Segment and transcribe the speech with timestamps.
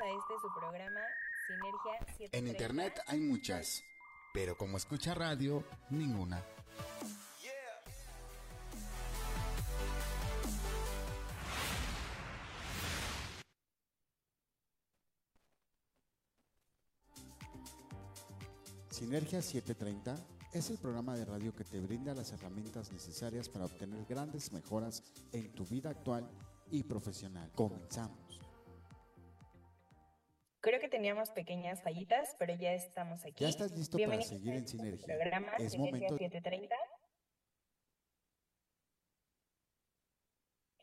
[0.00, 1.00] a este su programa
[1.46, 2.36] Sinergia 730.
[2.36, 3.82] En internet hay muchas,
[4.34, 6.44] pero como escucha radio, ninguna.
[18.90, 20.16] Sinergia 730
[20.52, 25.02] es el programa de radio que te brinda las herramientas necesarias para obtener grandes mejoras
[25.32, 26.28] en tu vida actual
[26.70, 27.50] y profesional.
[27.54, 28.25] Comenzamos.
[30.66, 33.44] Creo que teníamos pequeñas fallitas, pero ya estamos aquí.
[33.44, 35.06] Ya estás listo para seguir en Sinergia.
[35.06, 36.74] Programa es Sinergia momento 730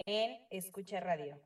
[0.05, 1.38] en Escucha Radio.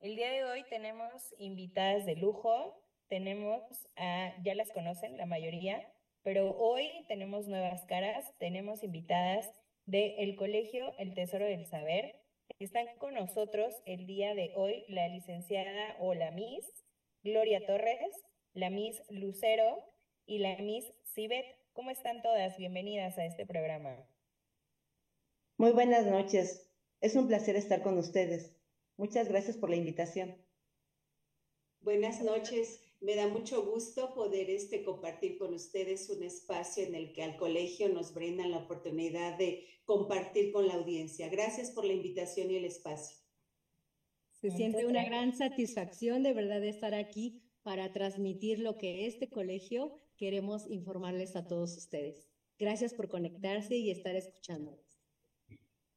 [0.00, 2.82] El día de hoy tenemos invitadas de lujo.
[3.06, 3.62] Tenemos
[3.94, 5.88] a, ya las conocen la mayoría,
[6.24, 8.36] pero hoy tenemos nuevas caras.
[8.38, 9.52] Tenemos invitadas
[9.86, 12.20] del Colegio El Tesoro del Saber.
[12.58, 16.64] Están con nosotros el día de hoy la licenciada o la Miss
[17.24, 18.14] Gloria Torres,
[18.54, 19.82] la Miss Lucero
[20.24, 21.44] y la Miss Cibet.
[21.72, 22.56] ¿Cómo están todas?
[22.56, 24.08] Bienvenidas a este programa.
[25.56, 26.70] Muy buenas noches.
[27.00, 28.54] Es un placer estar con ustedes.
[28.96, 30.36] Muchas gracias por la invitación.
[31.80, 32.84] Buenas noches.
[33.00, 37.36] Me da mucho gusto poder este, compartir con ustedes un espacio en el que al
[37.36, 41.28] colegio nos brindan la oportunidad de compartir con la audiencia.
[41.28, 43.18] Gracias por la invitación y el espacio.
[44.40, 49.28] Se siente una gran satisfacción de verdad de estar aquí para transmitir lo que este
[49.28, 52.30] colegio queremos informarles a todos ustedes.
[52.58, 55.00] Gracias por conectarse y estar escuchándonos.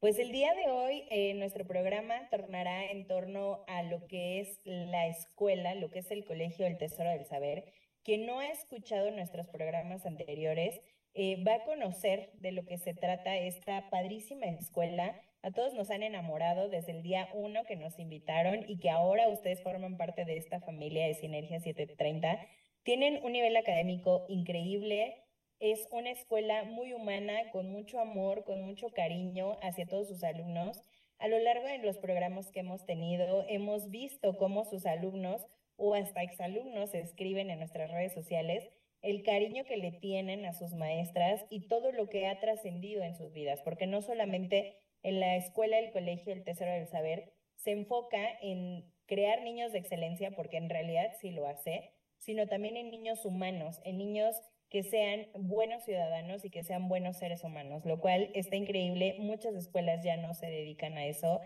[0.00, 4.60] Pues el día de hoy eh, nuestro programa tornará en torno a lo que es
[4.64, 7.72] la escuela, lo que es el Colegio del Tesoro del Saber.
[8.02, 10.80] Quien no ha escuchado nuestros programas anteriores
[11.14, 15.14] eh, va a conocer de lo que se trata esta padrísima escuela.
[15.44, 19.28] A todos nos han enamorado desde el día uno que nos invitaron y que ahora
[19.28, 22.38] ustedes forman parte de esta familia de Sinergia 730.
[22.84, 25.16] Tienen un nivel académico increíble,
[25.58, 30.84] es una escuela muy humana, con mucho amor, con mucho cariño hacia todos sus alumnos.
[31.18, 35.44] A lo largo de los programas que hemos tenido, hemos visto cómo sus alumnos
[35.74, 38.68] o hasta exalumnos escriben en nuestras redes sociales
[39.02, 43.16] el cariño que le tienen a sus maestras y todo lo que ha trascendido en
[43.16, 47.72] sus vidas, porque no solamente en la escuela, el colegio, el Tesoro del Saber, se
[47.72, 52.90] enfoca en crear niños de excelencia, porque en realidad sí lo hace, sino también en
[52.90, 54.34] niños humanos, en niños
[54.68, 59.16] que sean buenos ciudadanos y que sean buenos seres humanos, lo cual está increíble.
[59.18, 61.40] Muchas escuelas ya no se dedican a eso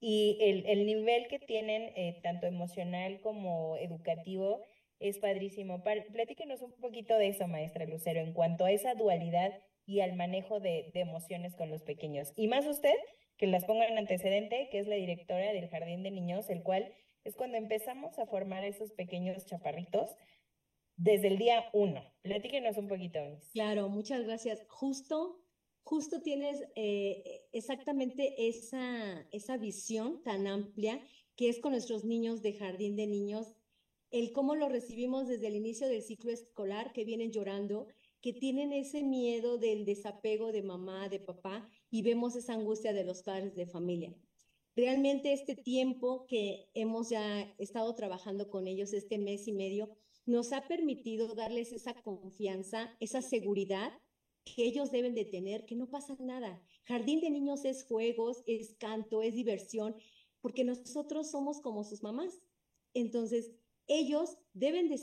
[0.00, 4.60] y el, el nivel que tienen, eh, tanto emocional como educativo,
[4.98, 5.84] es padrísimo.
[5.84, 9.52] Platíquenos un poquito de eso, maestra Lucero, en cuanto a esa dualidad
[9.86, 12.32] y al manejo de, emociones con los pequeños.
[12.36, 12.94] Y más usted,
[13.36, 16.92] que las ponga en antecedente, que es la directora del Jardín de Niños, el cual
[17.24, 20.10] es cuando empezamos a formar esos pequeños chaparritos
[20.96, 22.02] desde el día uno.
[22.22, 23.20] Platíquenos un poquito.
[23.24, 23.50] Miss.
[23.52, 24.64] Claro, muchas gracias.
[24.68, 25.40] Justo,
[25.82, 31.00] justo tienes eh, exactamente esa, esa visión tan amplia
[31.36, 33.56] que es con nuestros niños de jardín de niños,
[34.10, 37.86] el cómo lo recibimos desde el inicio del ciclo escolar, que vienen llorando,
[38.22, 43.04] que tienen ese miedo del desapego de mamá, de papá, y vemos esa angustia de
[43.04, 44.14] los padres de familia.
[44.74, 49.90] Realmente este tiempo que hemos ya estado trabajando con ellos, este mes y medio,
[50.24, 53.92] nos ha permitido darles esa confianza, esa seguridad
[54.44, 56.62] que ellos deben de tener, que no pasa nada.
[56.84, 59.96] Jardín de niños es juegos, es canto, es diversión,
[60.40, 62.40] porque nosotros somos como sus mamás.
[62.94, 63.52] Entonces,
[63.88, 64.98] ellos deben de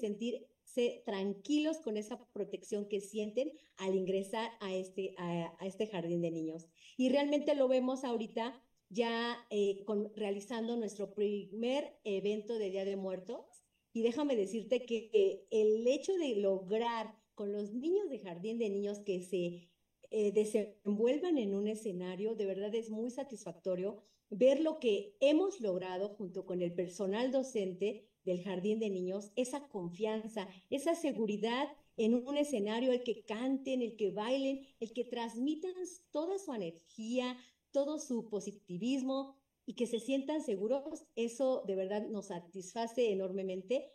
[0.69, 6.21] sentirse tranquilos con esa protección que sienten al ingresar a este, a, a este jardín
[6.21, 6.67] de niños.
[6.97, 12.95] Y realmente lo vemos ahorita ya eh, con, realizando nuestro primer evento de Día de
[12.95, 13.45] Muertos
[13.93, 18.99] y déjame decirte que el hecho de lograr con los niños de jardín de niños
[18.99, 19.69] que se
[20.11, 26.09] eh, desenvuelvan en un escenario, de verdad es muy satisfactorio ver lo que hemos logrado
[26.09, 31.67] junto con el personal docente del jardín de niños, esa confianza, esa seguridad
[31.97, 35.73] en un escenario, el que canten, el que bailen, el que transmitan
[36.11, 37.37] toda su energía,
[37.71, 39.35] todo su positivismo,
[39.69, 43.91] y que se sientan seguros, eso de verdad nos satisface enormemente.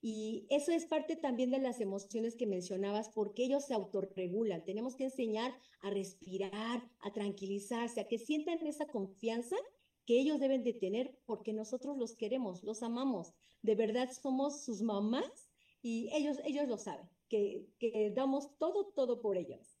[0.00, 4.64] Y eso es parte también de las emociones que mencionabas, porque ellos se autorregulan.
[4.64, 5.52] Tenemos que enseñar
[5.82, 9.56] a respirar, a tranquilizarse, a que sientan esa confianza
[10.10, 13.32] que ellos deben de tener, porque nosotros los queremos, los amamos.
[13.62, 15.48] De verdad somos sus mamás
[15.82, 19.78] y ellos, ellos lo saben, que, que damos todo, todo por ellos.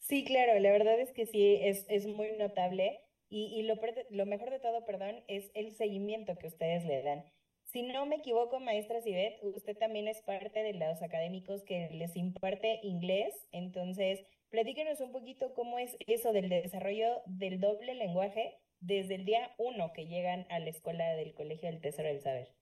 [0.00, 2.98] Sí, claro, la verdad es que sí, es, es muy notable
[3.28, 3.76] y, y lo,
[4.10, 7.24] lo, mejor de todo, perdón, es el seguimiento que ustedes le dan.
[7.66, 12.16] Si no me equivoco, maestra Sibet, usted también es parte de los académicos que les
[12.16, 19.14] imparte inglés, entonces platíquenos un poquito cómo es eso del desarrollo del doble lenguaje desde
[19.14, 22.54] el día uno que llegan a la escuela del Colegio del Tesoro del Saber.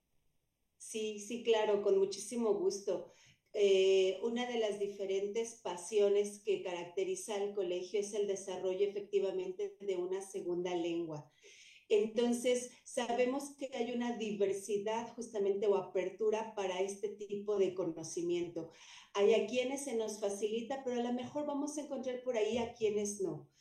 [0.79, 3.13] Sí, sí, claro, con muchísimo gusto.
[3.55, 9.97] Eh, una de las diferentes pasiones que caracteriza al colegio es el desarrollo efectivamente de
[9.97, 11.31] una segunda lengua.
[11.89, 18.71] Entonces, sabemos que hay una diversidad justamente o apertura para este tipo de conocimiento.
[19.13, 22.57] Hay a quienes se nos facilita, pero a lo mejor vamos a encontrar por ahí
[22.57, 23.52] a quienes no.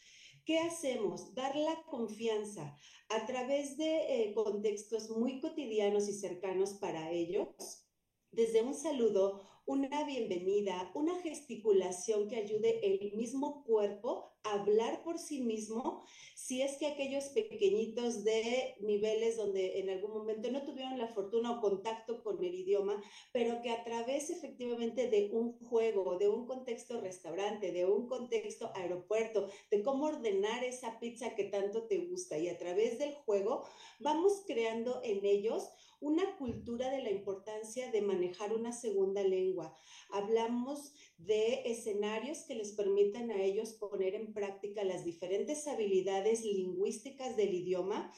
[0.52, 1.34] ¿Qué hacemos?
[1.34, 2.78] Dar la confianza
[3.08, 7.88] a través de eh, contextos muy cotidianos y cercanos para ellos,
[8.32, 15.20] desde un saludo, una bienvenida, una gesticulación que ayude el mismo cuerpo a hablar por
[15.20, 16.04] sí mismo,
[16.36, 21.52] si es que aquellos pequeñitos de niveles donde en algún momento no tuvieron la fortuna
[21.52, 26.48] o contacto con el idioma, pero que a través efectivamente de un juego, de un
[26.48, 32.38] contexto restaurante, de un contexto aeropuerto, de cómo ordenar esa pizza que tanto te gusta
[32.38, 33.64] y a través del juego
[34.00, 35.70] vamos creando en ellos
[36.02, 39.74] una cultura de la importancia de manejar una segunda lengua.
[40.10, 47.38] Hablamos de escenarios que les permitan a ellos poner en práctica las diferentes habilidades lingüísticas
[47.38, 48.12] del idioma,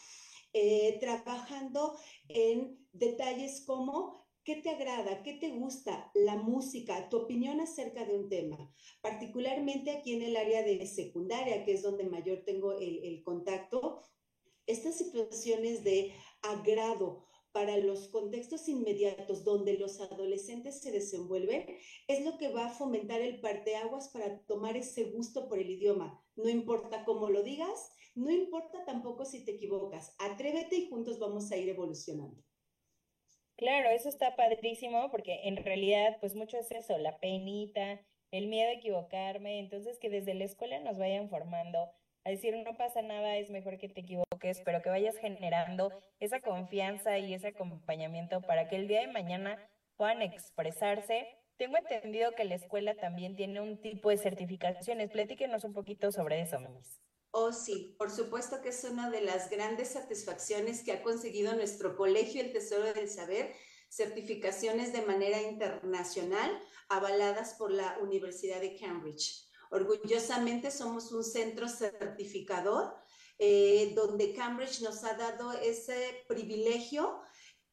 [0.54, 1.96] eh, trabajando
[2.30, 5.24] en detalles como ¿Qué te agrada?
[5.24, 6.12] ¿Qué te gusta?
[6.14, 11.64] La música, tu opinión acerca de un tema, particularmente aquí en el área de secundaria,
[11.64, 14.02] que es donde mayor tengo el, el contacto,
[14.66, 21.78] estas situaciones de agrado, para los contextos inmediatos donde los adolescentes se desenvuelven,
[22.08, 26.22] es lo que va a fomentar el parteaguas para tomar ese gusto por el idioma.
[26.36, 30.16] No importa cómo lo digas, no importa tampoco si te equivocas.
[30.20, 32.44] Atrévete y juntos vamos a ir evolucionando.
[33.56, 38.70] Claro, eso está padrísimo porque en realidad pues mucho es eso, la penita, el miedo
[38.70, 41.92] a equivocarme, entonces que desde la escuela nos vayan formando
[42.24, 44.23] a decir no pasa nada, es mejor que te equivoques,
[44.66, 49.58] pero que vayas generando esa confianza y ese acompañamiento para que el día de mañana
[49.96, 51.28] puedan expresarse.
[51.58, 55.12] Tengo entendido que la escuela también tiene un tipo de certificaciones.
[55.12, 57.00] Platíquenos un poquito sobre eso, Miss.
[57.32, 61.96] Oh, sí, por supuesto que es una de las grandes satisfacciones que ha conseguido nuestro
[61.96, 63.54] colegio, el Tesoro del Saber,
[63.90, 66.52] certificaciones de manera internacional
[66.90, 69.48] avaladas por la Universidad de Cambridge.
[69.72, 72.94] Orgullosamente somos un centro certificador
[73.40, 77.22] eh, donde Cambridge nos ha dado ese privilegio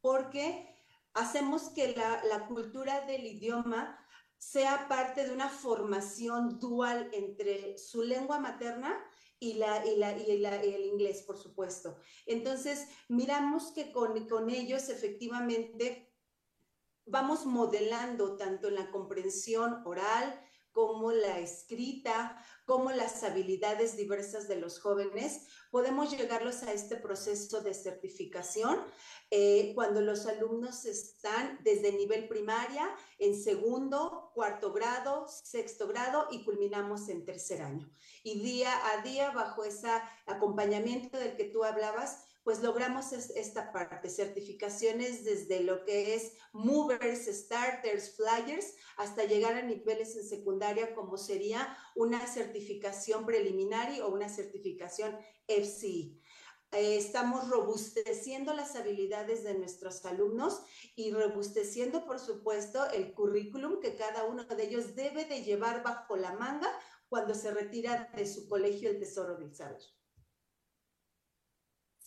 [0.00, 0.74] porque
[1.14, 3.98] hacemos que la, cultura del idioma
[4.38, 8.98] sea parte de una formación dual entre su lengua materna
[9.38, 11.98] y, la, y, la, y, el inglés, por supuesto.
[12.26, 16.10] Entonces, miramos que con, con ellos efectivamente
[17.06, 20.40] vamos modelando tanto en la comprensión oral,
[20.72, 27.60] como la escrita, como las habilidades diversas de los jóvenes, podemos llegarlos a este proceso
[27.60, 28.78] de certificación
[29.30, 32.88] eh, cuando los alumnos están desde nivel primaria,
[33.18, 37.88] en segundo, cuarto grado, sexto grado y culminamos en tercer año.
[38.22, 39.88] Y día a día, bajo ese
[40.26, 47.26] acompañamiento del que tú hablabas, pues logramos esta parte, certificaciones desde lo que es movers,
[47.26, 54.28] starters, flyers, hasta llegar a niveles en secundaria como sería una certificación preliminar o una
[54.28, 56.20] certificación FCI.
[56.72, 60.60] Eh, estamos robusteciendo las habilidades de nuestros alumnos
[60.96, 66.16] y robusteciendo, por supuesto, el currículum que cada uno de ellos debe de llevar bajo
[66.16, 66.68] la manga
[67.08, 69.99] cuando se retira de su colegio el Tesoro del Saber.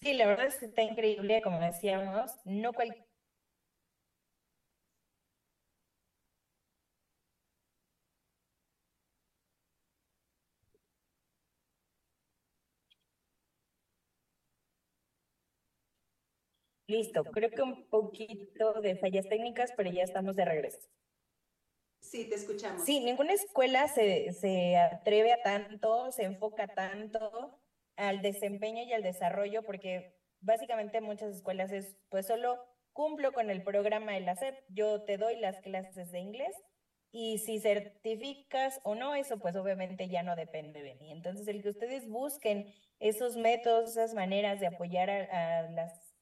[0.04, 3.06] Sí, la verdad es que está increíble, como decíamos, no cualquier
[16.88, 20.80] Listo, creo que un poquito de fallas técnicas, pero ya estamos de regreso.
[22.00, 22.84] Sí, te escuchamos.
[22.86, 27.60] Sí, ninguna escuela se, se atreve a tanto, se enfoca tanto
[27.96, 32.60] al desempeño y al desarrollo, porque básicamente muchas escuelas es, pues solo
[32.92, 36.56] cumplo con el programa de la SEP, yo te doy las clases de inglés
[37.12, 41.12] y si certificas o no, eso pues obviamente ya no depende de mí.
[41.12, 45.70] Entonces, el que ustedes busquen esos métodos, esas maneras de apoyar a,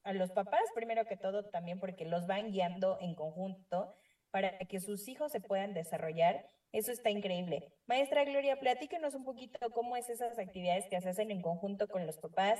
[0.03, 3.95] a los papás, primero que todo, también porque los van guiando en conjunto
[4.31, 7.73] para que sus hijos se puedan desarrollar eso está increíble.
[7.87, 12.05] Maestra Gloria, platíquenos un poquito cómo es esas actividades que se hacen en conjunto con
[12.05, 12.59] los papás,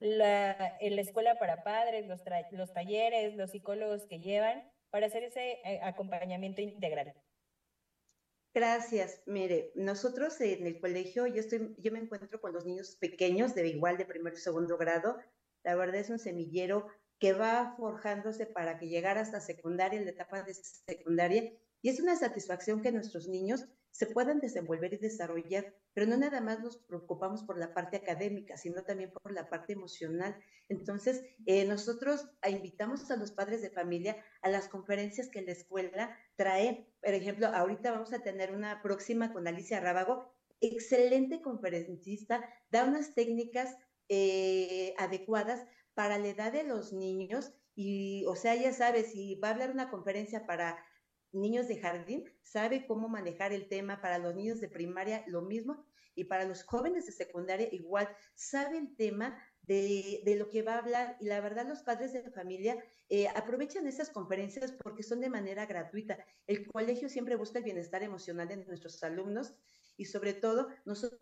[0.00, 5.60] la, la escuela para padres, los, los talleres, los psicólogos que llevan para hacer ese
[5.64, 7.14] eh, acompañamiento integral.
[8.54, 9.22] Gracias.
[9.26, 13.66] Mire, nosotros en el colegio, yo, estoy, yo me encuentro con los niños pequeños, de
[13.68, 15.16] igual de primer y segundo grado.
[15.62, 16.88] La verdad es un semillero
[17.18, 21.52] que va forjándose para que llegara hasta secundaria, en la etapa de secundaria.
[21.82, 26.40] Y es una satisfacción que nuestros niños se puedan desenvolver y desarrollar, pero no nada
[26.40, 30.34] más nos preocupamos por la parte académica, sino también por la parte emocional.
[30.68, 36.16] Entonces, eh, nosotros invitamos a los padres de familia a las conferencias que la escuela
[36.36, 36.88] trae.
[37.02, 43.14] Por ejemplo, ahorita vamos a tener una próxima con Alicia Rábago, excelente conferencista, da unas
[43.14, 43.76] técnicas
[44.08, 49.48] eh, adecuadas para la edad de los niños y, o sea, ya sabes, si va
[49.48, 50.78] a hablar una conferencia para
[51.32, 55.84] niños de jardín, sabe cómo manejar el tema, para los niños de primaria lo mismo,
[56.14, 60.74] y para los jóvenes de secundaria igual, sabe el tema de, de lo que va
[60.74, 65.20] a hablar, y la verdad los padres de familia eh, aprovechan esas conferencias porque son
[65.20, 66.18] de manera gratuita.
[66.46, 69.54] El colegio siempre busca el bienestar emocional de nuestros alumnos
[69.96, 71.20] y sobre todo nosotros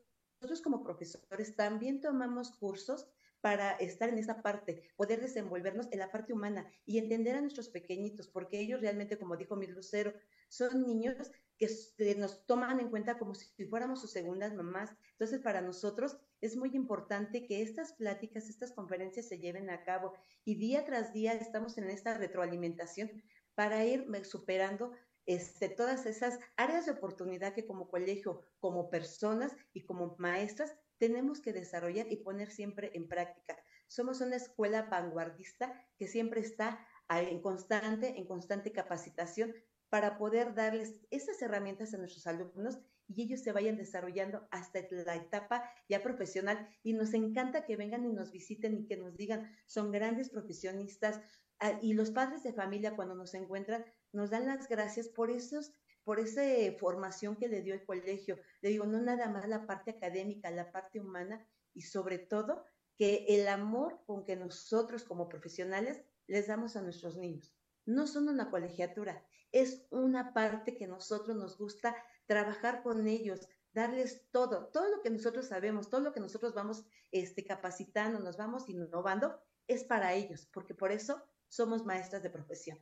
[0.63, 3.09] como profesores también tomamos cursos
[3.41, 7.69] para estar en esa parte, poder desenvolvernos en la parte humana y entender a nuestros
[7.69, 10.13] pequeñitos, porque ellos realmente, como dijo mi Lucero,
[10.49, 14.97] son niños que nos toman en cuenta como si fuéramos sus segundas mamás.
[15.13, 20.15] Entonces, para nosotros es muy importante que estas pláticas, estas conferencias se lleven a cabo
[20.45, 23.23] y día tras día estamos en esta retroalimentación
[23.55, 24.93] para ir superando
[25.27, 31.41] este, todas esas áreas de oportunidad que como colegio, como personas y como maestras tenemos
[31.41, 33.57] que desarrollar y poner siempre en práctica.
[33.89, 39.55] Somos una escuela vanguardista que siempre está en constante, en constante capacitación
[39.89, 42.79] para poder darles esas herramientas a nuestros alumnos
[43.09, 46.69] y ellos se vayan desarrollando hasta la etapa ya profesional.
[46.85, 51.21] Y nos encanta que vengan y nos visiten y que nos digan, son grandes profesionistas.
[51.59, 55.73] Ah, y los padres de familia cuando nos encuentran nos dan las gracias por esos
[56.05, 56.43] por esa
[56.79, 58.39] formación que le dio el colegio.
[58.61, 62.65] Le digo, no nada más la parte académica, la parte humana y sobre todo
[62.97, 67.55] que el amor con que nosotros como profesionales les damos a nuestros niños.
[67.87, 74.29] No son una colegiatura, es una parte que nosotros nos gusta trabajar con ellos, darles
[74.31, 78.69] todo, todo lo que nosotros sabemos, todo lo que nosotros vamos este, capacitando, nos vamos
[78.69, 82.79] innovando, es para ellos, porque por eso somos maestras de profesión.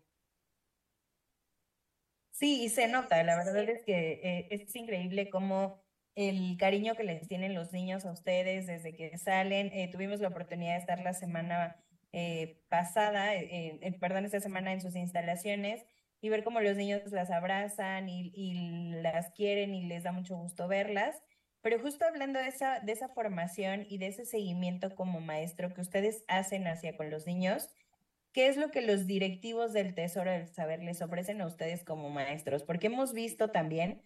[2.38, 5.82] Sí, y se nota, la verdad es que eh, es increíble cómo
[6.14, 9.72] el cariño que les tienen los niños a ustedes desde que salen.
[9.72, 13.32] Eh, tuvimos la oportunidad de estar la semana eh, pasada,
[14.00, 15.84] perdón, esta semana en sus instalaciones
[16.20, 20.36] y ver cómo los niños las abrazan y, y, las quieren y les da mucho
[20.36, 21.20] gusto verlas.
[21.60, 25.80] Pero justo hablando de esa, de esa formación y de ese seguimiento como maestro que
[25.80, 27.68] ustedes hacen hacia con los niños,
[28.32, 32.10] ¿qué es lo que los directivos del Tesoro del Saber les ofrecen a ustedes como
[32.10, 32.62] maestros?
[32.62, 34.02] Porque hemos visto también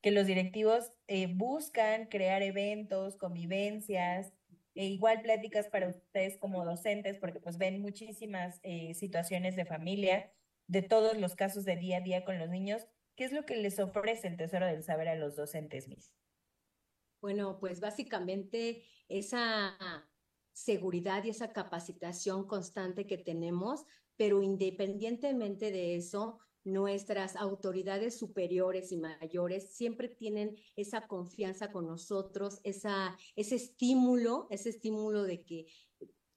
[0.00, 4.32] que los directivos eh, buscan crear eventos, convivencias,
[4.74, 10.32] e igual pláticas para ustedes como docentes, porque pues ven muchísimas eh, situaciones de familia,
[10.66, 12.86] de todos los casos de día a día con los niños.
[13.14, 16.14] ¿Qué es lo que les ofrece el Tesoro del Saber a los docentes, Miss?
[17.20, 19.76] Bueno, pues básicamente esa
[20.52, 23.84] seguridad y esa capacitación constante que tenemos,
[24.16, 32.60] pero independientemente de eso, nuestras autoridades superiores y mayores siempre tienen esa confianza con nosotros,
[32.62, 35.66] esa, ese estímulo, ese estímulo de que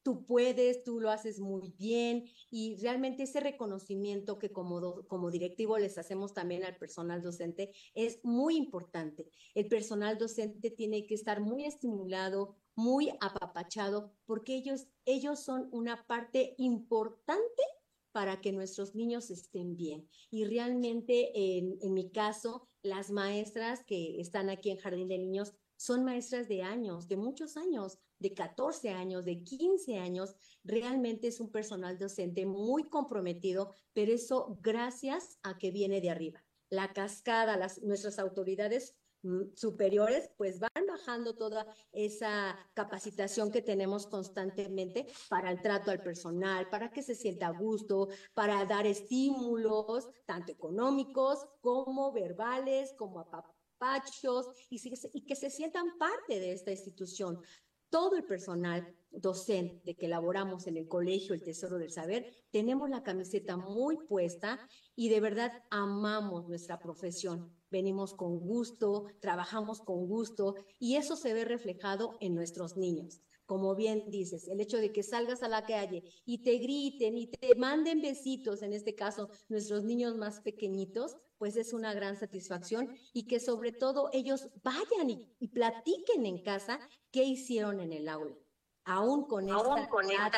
[0.05, 5.79] tú puedes, tú lo haces muy bien y realmente ese reconocimiento que como, como directivo
[5.79, 9.31] les hacemos también al personal docente es muy importante.
[9.55, 16.05] El personal docente tiene que estar muy estimulado, muy apapachado, porque ellos, ellos son una
[16.05, 17.63] parte importante
[18.11, 20.07] para que nuestros niños estén bien.
[20.29, 25.55] Y realmente, en, en mi caso, las maestras que están aquí en Jardín de Niños
[25.77, 30.35] son maestras de años, de muchos años, de 14 años, de 15 años.
[30.63, 36.43] Realmente es un personal docente muy comprometido, pero eso gracias a que viene de arriba.
[36.69, 44.07] La cascada, las, nuestras autoridades mm, superiores, pues van bajando toda esa capacitación que tenemos
[44.07, 50.09] constantemente para el trato al personal, para que se sienta a gusto, para dar estímulos,
[50.25, 53.29] tanto económicos como verbales, como a
[53.77, 54.81] pachos y,
[55.13, 57.41] y que se sientan parte de esta institución.
[57.89, 63.03] Todo el personal docente que elaboramos en el colegio El Tesoro del Saber, tenemos la
[63.03, 64.59] camiseta muy puesta
[64.95, 67.51] y de verdad amamos nuestra profesión.
[67.69, 73.21] Venimos con gusto, trabajamos con gusto y eso se ve reflejado en nuestros niños.
[73.45, 77.27] como bien dices, el hecho de que salgas a la calle y te griten y
[77.27, 82.95] te manden besitos, en este caso nuestros niños más pequeñitos, pues es una gran satisfacción
[83.13, 86.79] y que sobre todo ellos vayan y, platiquen en casa
[87.11, 88.35] qué hicieron en el aula.
[88.83, 90.31] Aún con esta, con edad,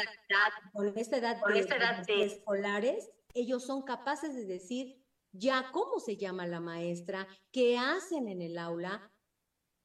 [0.74, 6.60] con esta edad, de, escolares, ellos son capaces de decir ya cómo se llama la
[6.60, 9.12] maestra, qué hacen en el aula,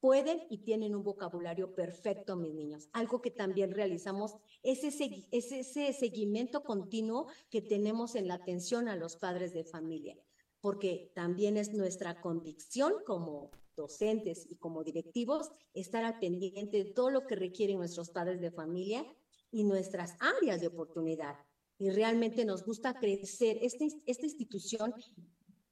[0.03, 2.89] pueden y tienen un vocabulario perfecto, mis niños.
[2.93, 8.97] Algo que también realizamos es ese, ese seguimiento continuo que tenemos en la atención a
[8.97, 10.19] los padres de familia,
[10.63, 17.11] porque también es nuestra convicción como docentes y como directivos estar al pendiente de todo
[17.11, 19.05] lo que requieren nuestros padres de familia
[19.51, 21.37] y nuestras áreas de oportunidad.
[21.79, 23.59] Y realmente nos gusta crecer.
[23.61, 24.95] Este, esta institución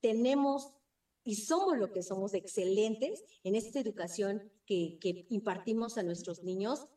[0.00, 0.74] tenemos
[1.22, 6.88] y somos lo que somos excelentes en esta educación que, que impartimos a nuestros niños.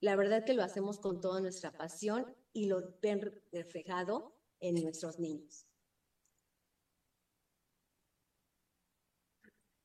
[0.00, 5.18] La verdad que lo hacemos con toda nuestra pasión y lo ven reflejado en nuestros
[5.18, 5.69] niños.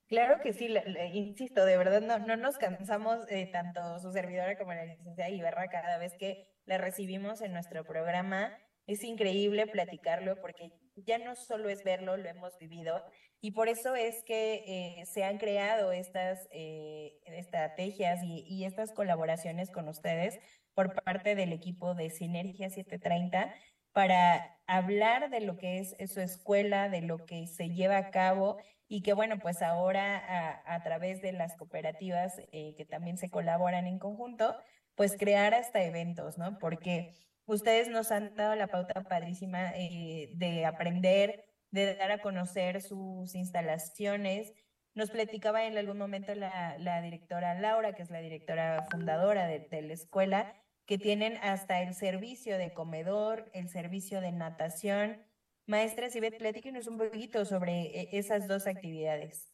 [0.08, 0.74] Claro que sí,
[1.14, 5.68] insisto, de verdad no, no nos cansamos, eh, tanto su servidora como la licenciada Iberra,
[5.70, 8.56] cada vez que la recibimos en nuestro programa.
[8.86, 13.02] Es increíble platicarlo porque ya no solo es verlo, lo hemos vivido
[13.42, 19.70] y por eso es que eh, se han creado estas eh, estrategias y, estas colaboraciones
[19.70, 20.40] con ustedes
[20.74, 23.54] por parte del equipo de Sinergia 730
[23.92, 28.58] para hablar de lo que es su escuela, de lo que se lleva a cabo
[28.88, 33.88] y que bueno, pues ahora a, través de las cooperativas eh, que también se colaboran
[33.88, 34.56] en conjunto,
[34.96, 36.58] pues crear hasta eventos, ¿no?
[36.60, 37.14] Porque
[37.46, 44.54] ustedes nos han dado la pauta padrísima de aprender de dar a conocer sus instalaciones.
[44.94, 49.82] Nos platicaba en algún momento la, la directora Laura, que es la directora fundadora de,
[49.82, 50.54] la escuela,
[50.86, 55.22] que tienen hasta el servicio de comedor, el servicio de natación.
[55.68, 59.52] Maestra Sibet, platíquenos un poquito sobre e, esas dos actividades.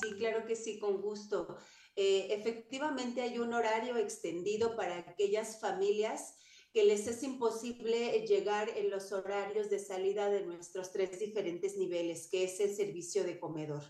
[0.00, 1.58] Sí, claro que sí, con gusto.
[1.96, 6.34] Eh, efectivamente hay un horario extendido para aquellas familias
[6.72, 12.26] que les es imposible llegar en los horarios de salida de nuestros tres diferentes niveles,
[12.28, 13.84] que es el servicio de comedor.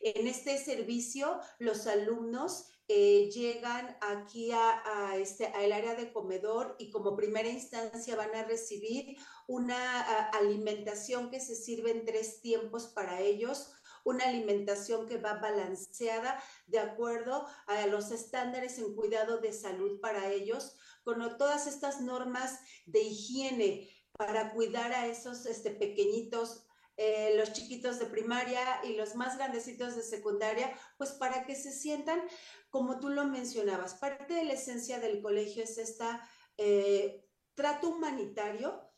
[0.00, 6.90] En este servicio, los alumnos eh, llegan aquí a, este, al área de comedor y
[6.90, 9.16] como primera instancia van a recibir
[9.46, 13.72] una alimentación que se sirve en tres tiempos para ellos,
[14.04, 20.30] una alimentación que va balanceada de acuerdo a los estándares en cuidado de salud para
[20.30, 27.52] ellos, con todas estas normas de higiene para cuidar a esos este, pequeñitos, eh, los
[27.52, 32.22] chiquitos de primaria y los más grandecitos de secundaria, pues para que se sientan,
[32.70, 36.28] como tú lo mencionabas, parte de la esencia del colegio es esta
[36.58, 37.24] eh,
[37.54, 38.91] trato humanitario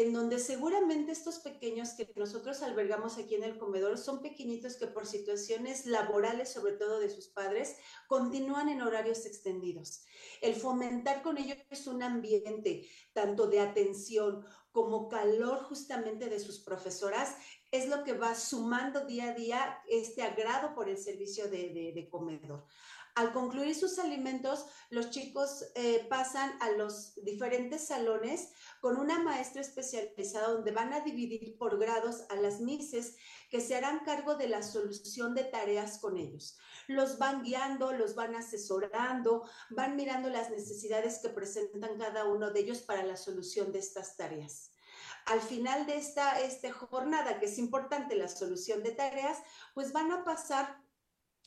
[0.00, 4.86] en donde seguramente estos pequeños que nosotros albergamos aquí en el comedor son pequeñitos que
[4.86, 10.02] por situaciones laborales, sobre todo de sus padres, continúan en horarios extendidos.
[10.40, 17.36] El fomentar con ellos un ambiente tanto de atención como calor justamente de sus profesoras
[17.70, 22.08] es lo que va sumando día a día este agrado por el servicio de, de
[22.08, 22.64] comedor.
[23.20, 29.60] Al concluir sus alimentos, los chicos eh, pasan a los diferentes salones con una maestra
[29.60, 33.16] especializada donde van a dividir por grados a las mises
[33.50, 36.56] que se harán cargo de la solución de tareas con ellos.
[36.88, 42.60] Los van guiando, los van asesorando, van mirando las necesidades que presentan cada uno de
[42.60, 44.70] ellos para la solución de estas tareas.
[45.26, 49.36] Al final de esta, esta jornada, que es importante la solución de tareas,
[49.74, 50.80] pues van a pasar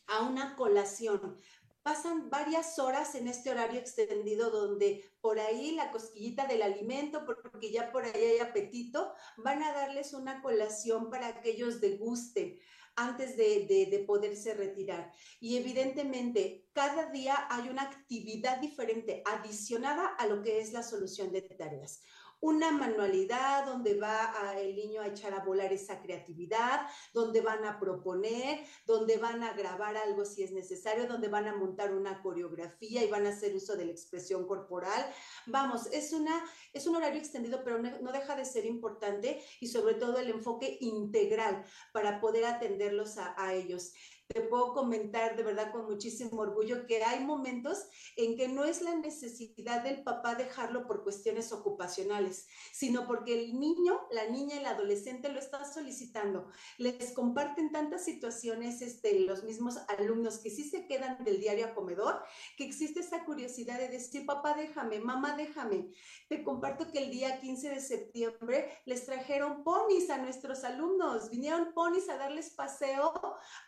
[0.08, 1.40] a una colación
[1.84, 7.72] pasan varias horas en este horario extendido donde por ahí la cosquillita del alimento, porque
[7.72, 12.58] ya por ahí hay apetito, van a darles una colación para que ellos degusten
[12.96, 15.12] antes de, de, poderse retirar.
[15.40, 21.32] Y evidentemente, cada día hay una actividad diferente adicionada a lo que es la solución
[21.32, 22.02] de tareas
[22.44, 27.80] una manualidad donde va el niño a echar a volar esa creatividad, donde van a
[27.80, 33.02] proponer, donde van a grabar algo si es necesario, donde van a montar una coreografía
[33.02, 35.10] y van a hacer uso de la expresión corporal.
[35.46, 39.94] Vamos, es, una, es un horario extendido, pero no deja de ser importante y sobre
[39.94, 43.94] todo el enfoque integral para poder atenderlos a, a ellos
[44.34, 48.82] te puedo comentar de verdad con muchísimo orgullo que hay momentos en que no es
[48.82, 54.66] la necesidad del papá dejarlo por cuestiones ocupacionales, sino porque el niño, la niña, el
[54.66, 56.50] adolescente lo está solicitando.
[56.78, 61.74] Les comparten tantas situaciones este, los mismos alumnos que sí se quedan del diario a
[61.76, 62.24] comedor,
[62.58, 65.90] que existe esa curiosidad de decir, papá, déjame, mamá, déjame.
[66.28, 71.74] Te comparto que el día 15 de septiembre les trajeron ponis a nuestros alumnos, vinieron
[71.74, 73.14] ponis a darles paseo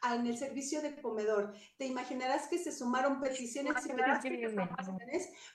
[0.03, 1.53] en el servicio de comedor.
[1.77, 3.73] Te imaginarás que se sumaron peticiones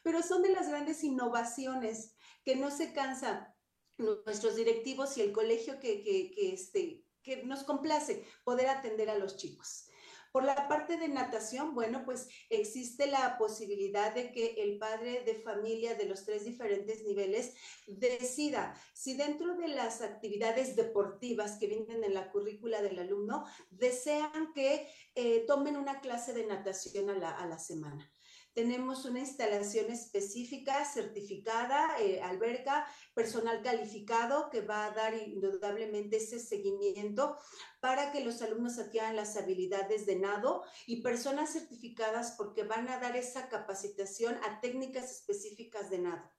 [0.03, 3.55] pero son de las grandes innovaciones que no se cansa
[3.97, 9.19] nuestros directivos y el colegio que, que, que, este, que nos complace poder atender a
[9.19, 9.90] los chicos.
[10.33, 15.35] Por la parte de natación, bueno, pues existe la posibilidad de que el padre de
[15.35, 17.55] familia de los tres diferentes niveles
[17.87, 24.53] decida si dentro de las actividades deportivas que vienen en la currícula del alumno desean
[24.55, 28.11] que eh, tomen una clase de natación a la, a la semana.
[28.53, 36.41] Tenemos una instalación específica, certificada, eh, alberca, personal calificado que va a dar indudablemente ese
[36.41, 37.37] seguimiento
[37.81, 42.99] para que los alumnos adquieran las habilidades de nado y personas certificadas porque van a
[42.99, 46.31] dar esa capacitación a técnicas específicas de nado.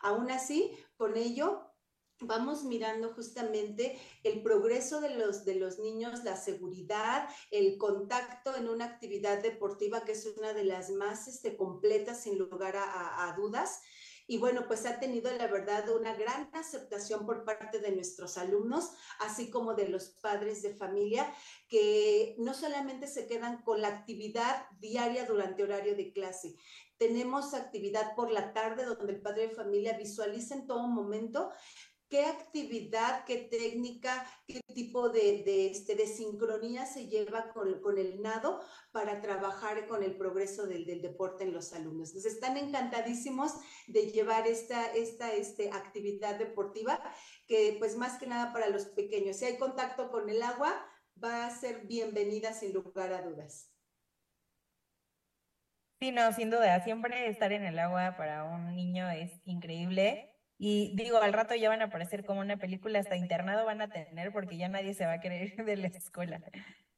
[0.00, 1.73] Aún así, con ello,
[2.20, 8.68] vamos mirando justamente el progreso de los, de los niños, la seguridad, el contacto en
[8.68, 13.36] una actividad deportiva que es una de las más este, completas sin lugar a, a
[13.36, 13.80] dudas.
[14.26, 18.92] Y bueno, pues ha tenido la verdad una gran aceptación por parte de nuestros alumnos,
[19.20, 21.30] así como de los padres de familia,
[21.68, 26.56] que no solamente se quedan con la actividad diaria durante horario de clase,
[26.96, 31.50] tenemos actividad por la tarde donde el padre de familia visualiza en todo momento
[32.14, 38.60] qué actividad, qué técnica, qué tipo de, este, de sincronía se lleva con, el nado
[38.92, 42.10] para trabajar con el progreso del, del, deporte en los alumnos.
[42.10, 43.54] Entonces, están encantadísimos
[43.88, 47.02] de llevar esta, esta este, actividad deportiva
[47.48, 49.38] que, pues, más que nada para los pequeños.
[49.38, 50.72] Si hay contacto con el agua,
[51.20, 53.72] va a ser bienvenida sin lugar a dudas.
[55.98, 60.92] Sí, no, sin duda, siempre estar en el agua para un niño es increíble y
[60.94, 64.32] digo, al rato ya van a aparecer como una película, hasta internado van a tener
[64.32, 66.40] porque ya nadie se va a querer ir de la escuela,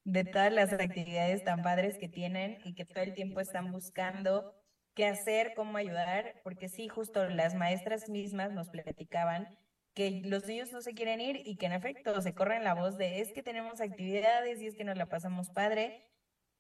[0.04, 4.54] de todas las actividades tan padres que tienen y que todo el tiempo están buscando
[4.94, 9.48] qué hacer, cómo ayudar, porque sí, justo las maestras mismas nos platicaban
[9.94, 12.98] que los niños no se quieren ir y que en efecto se corren la voz
[12.98, 16.02] de es que tenemos actividades y es que nos la pasamos padre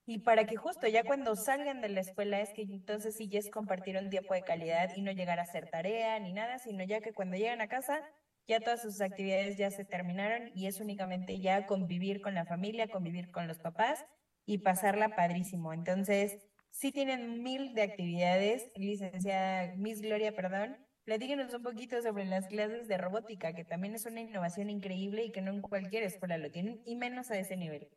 [0.06, 3.40] y para que justo ya cuando salgan de la escuela es que entonces sí ya
[3.40, 6.84] es compartir un tiempo de calidad y no llegar a hacer tarea ni nada, sino
[6.84, 8.02] ya que cuando llegan a casa
[8.46, 12.88] ya todas sus actividades ya se terminaron y es únicamente ya convivir con la familia,
[12.88, 14.04] convivir con los papás
[14.44, 15.72] y pasarla padrísimo.
[15.72, 16.38] Entonces,
[16.70, 20.76] sí tienen mil de actividades, licenciada Miss Gloria, perdón.
[21.04, 25.32] Platíquenos un poquito sobre las clases de robótica, que también es una innovación increíble y
[25.32, 27.88] que no en cualquier escuela lo tienen, y menos a ese nivel.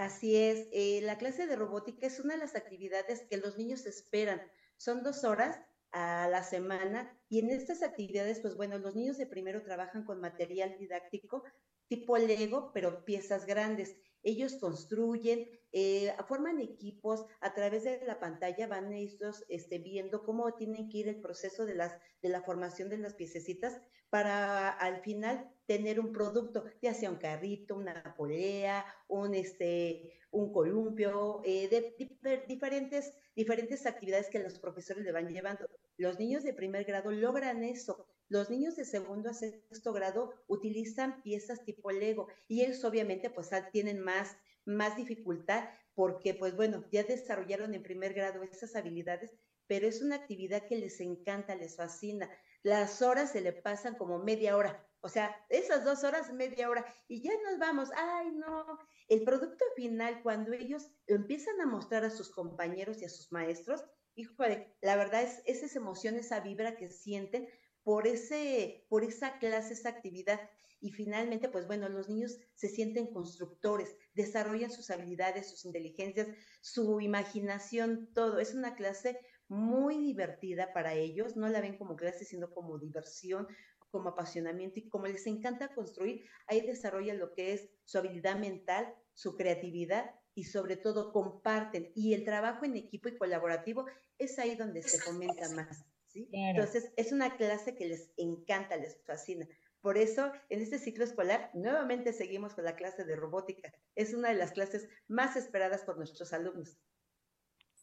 [0.00, 3.84] Así es, eh, la clase de robótica es una de las actividades que los niños
[3.84, 4.40] esperan.
[4.78, 5.60] Son dos horas
[5.92, 10.18] a la semana y en estas actividades, pues bueno, los niños de primero trabajan con
[10.18, 11.44] material didáctico
[11.86, 13.98] tipo Lego, pero piezas grandes.
[14.22, 20.54] Ellos construyen, eh, forman equipos, a través de la pantalla van estos este, viendo cómo
[20.54, 23.80] tienen que ir el proceso de, las, de la formación de las piececitas
[24.10, 30.52] para al final tener un producto, ya sea un carrito, una polea, un, este, un
[30.52, 35.66] columpio, eh, de, diferentes, diferentes actividades que los profesores le van llevando.
[35.96, 38.08] Los niños de primer grado logran eso.
[38.30, 43.50] Los niños de segundo a sexto grado utilizan piezas tipo Lego y ellos obviamente pues
[43.72, 49.34] tienen más, más dificultad porque pues bueno, ya desarrollaron en primer grado esas habilidades,
[49.66, 52.30] pero es una actividad que les encanta, les fascina.
[52.62, 56.84] Las horas se le pasan como media hora o sea, esas dos horas, media hora,
[57.08, 57.90] y ya nos vamos.
[57.96, 58.78] Ay, no.
[59.08, 63.82] El producto final, cuando ellos empiezan a mostrar a sus compañeros y a sus maestros,
[64.14, 67.48] híjole, la verdad es, es esa emoción, esa vibra que sienten
[67.82, 70.40] por, ese, por esa clase, esa actividad.
[70.80, 76.28] Y finalmente, pues bueno, los niños se sienten constructores, desarrollan sus habilidades, sus inteligencias,
[76.62, 78.38] su imaginación, todo.
[78.38, 83.46] Es una clase muy divertida para ellos, no la ven como clase, sino como diversión,
[83.90, 88.94] como apasionamiento y como les encanta construir, ahí desarrollan lo que es su habilidad mental,
[89.12, 91.90] su creatividad y sobre todo comparten.
[91.94, 93.86] Y el trabajo en equipo y colaborativo
[94.18, 95.84] es ahí donde se fomenta más.
[96.10, 96.28] ¿Sí?
[96.32, 99.46] Entonces, es una clase que les encanta, les fascina.
[99.80, 103.72] Por eso, en este ciclo escolar, nuevamente seguimos con la clase de robótica.
[103.94, 106.78] Es una de las clases más esperadas por nuestros alumnos.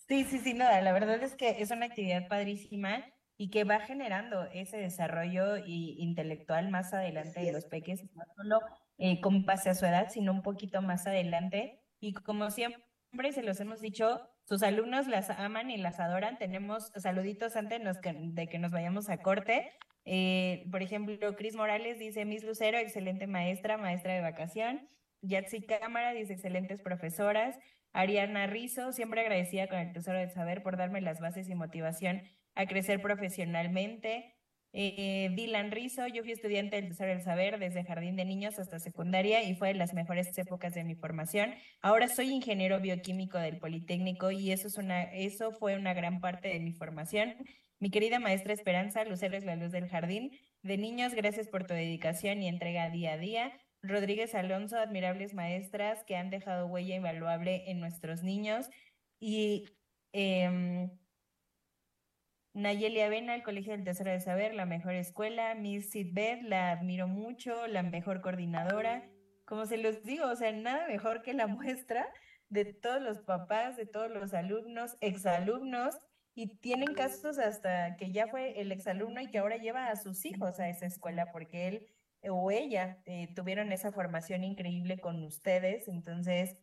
[0.08, 3.04] Sí, sí, sí, nada, la verdad es que es una actividad padrísima
[3.36, 8.60] y que va generando ese desarrollo intelectual más adelante de los peques, no solo
[8.98, 11.84] eh, con base a su edad, sino un poquito más adelante.
[12.00, 16.38] Y como siempre se los hemos dicho, sus alumnos las aman y las adoran.
[16.38, 19.72] Tenemos saluditos antes de que nos vayamos a corte.
[20.06, 24.88] Eh, por ejemplo, Cris Morales dice, Miss Lucero, excelente maestra, maestra de vacación.
[25.22, 27.58] Yatsi Cámara dice, excelentes profesoras.
[27.92, 32.22] Ariana Rizo, siempre agradecida con el Tesoro del Saber por darme las bases y motivación
[32.56, 34.37] a crecer profesionalmente.
[34.80, 38.78] Eh, Dylan Rizo, yo fui estudiante del Tesoro del Saber desde jardín de niños hasta
[38.78, 41.56] secundaria y fue de las mejores épocas de mi formación.
[41.82, 44.70] Ahora soy ingeniero bioquímico del Politécnico y eso,
[45.54, 47.34] fue una gran parte de mi formación.
[47.80, 50.38] Mi querida maestra Esperanza, Lucero es la luz del jardín.
[50.62, 53.60] De niños, gracias por tu dedicación y entrega día a día.
[53.82, 58.70] Rodríguez Alonso, admirables maestras que han dejado huella invaluable en nuestros niños.
[59.20, 59.66] Y
[60.14, 60.88] eh,
[62.58, 65.54] Nayeli Avena, el Colegio del Tesoro de Saber, la mejor escuela.
[65.54, 69.08] Miss Sidbeth, la admiro mucho, la mejor coordinadora.
[69.46, 72.12] Como se los digo, o sea, nada mejor que la muestra
[72.50, 76.00] de todos los papás, de todos los alumnos, exalumnos,
[76.34, 80.26] y tienen casos hasta que ya fue el exalumno y que ahora lleva a sus
[80.26, 81.88] hijos a esa escuela porque él
[82.28, 85.88] o ella eh, tuvieron esa formación increíble con ustedes.
[85.88, 86.58] Entonces,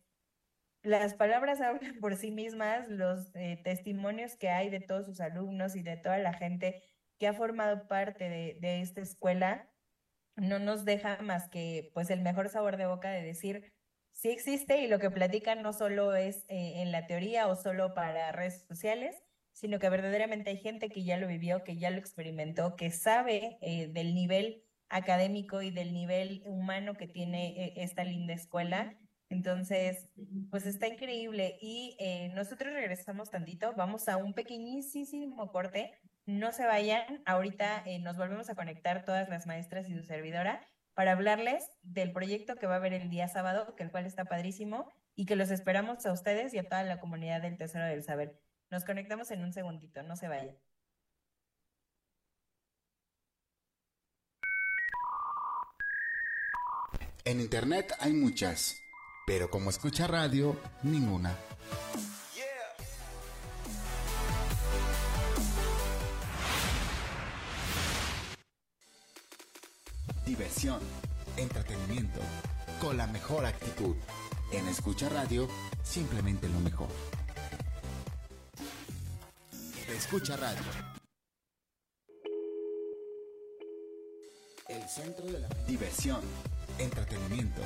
[0.85, 5.75] las palabras hablan por sí mismas, los eh, testimonios que hay de todos sus alumnos
[5.75, 6.83] y de toda la gente
[7.19, 9.69] que ha formado parte de, de, esta escuela,
[10.35, 13.73] no nos deja más que pues el mejor sabor de boca de decir,
[14.11, 17.93] sí existe y lo que platican no solo es eh, en la teoría o solo
[17.93, 19.15] para redes sociales,
[19.53, 23.57] sino que verdaderamente hay gente que ya lo vivió, que ya lo experimentó, que sabe
[23.61, 28.97] del nivel académico y del nivel humano que tiene eh, esta linda escuela.
[29.29, 30.09] Entonces,
[30.51, 31.57] pues está increíble.
[31.61, 35.91] Y eh, nosotros regresamos tantito, vamos a un pequeñísimo corte.
[36.25, 40.61] No se vayan, ahorita eh, nos volvemos a conectar todas las maestras y su servidora
[40.95, 44.25] para hablarles del proyecto que va a haber el día sábado, que el cual está
[44.25, 48.03] padrísimo y que los esperamos a ustedes y a toda la comunidad del Tesoro del
[48.03, 48.39] Saber.
[48.71, 50.57] Nos conectamos en un segundito, no se vayan.
[57.25, 58.79] En Internet hay muchas,
[59.25, 61.35] pero como escucha radio, ninguna.
[70.25, 70.79] Diversión,
[71.37, 72.19] entretenimiento,
[72.79, 73.95] con la mejor actitud.
[74.51, 75.47] En Escucha Radio,
[75.83, 76.87] simplemente lo mejor.
[79.89, 80.61] Escucha Radio.
[84.67, 86.21] El centro de la diversión
[86.77, 87.61] entretenimiento,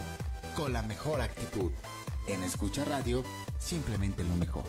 [0.60, 1.72] con la mejor actitud.
[2.28, 3.24] En Escucha Radio,
[3.60, 4.65] simplemente lo mejor.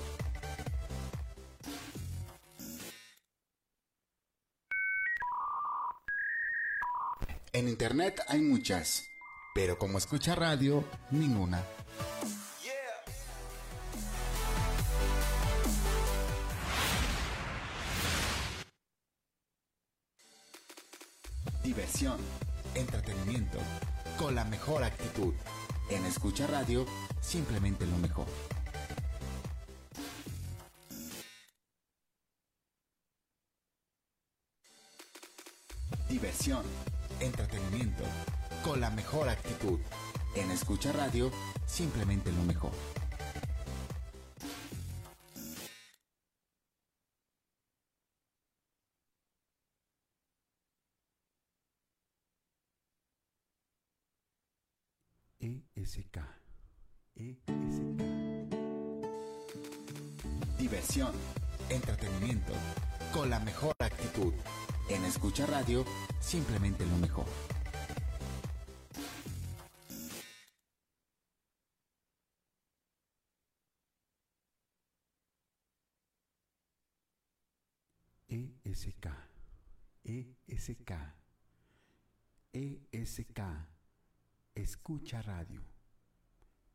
[7.52, 9.02] En Internet hay muchas,
[9.52, 11.60] pero como escucha radio, ninguna.
[21.64, 22.18] Diversión,
[22.76, 23.58] entretenimiento
[24.16, 25.34] con la mejor actitud.
[25.90, 26.86] En Escucha Radio,
[27.20, 28.26] simplemente lo mejor.
[36.08, 36.62] Diversión,
[37.18, 38.04] entretenimiento,
[38.64, 39.80] con la mejor actitud.
[40.36, 41.32] En Escucha Radio,
[41.66, 42.70] simplemente lo mejor.
[66.20, 67.26] Simplemente lo mejor.
[78.28, 79.06] ESK.
[80.04, 80.92] ESK.
[82.52, 83.40] ESK.
[84.54, 85.62] Escucha radio.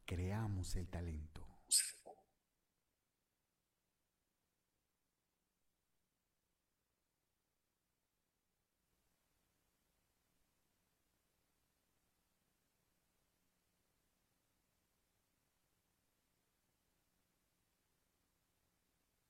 [0.05, 1.44] Creamos el talento.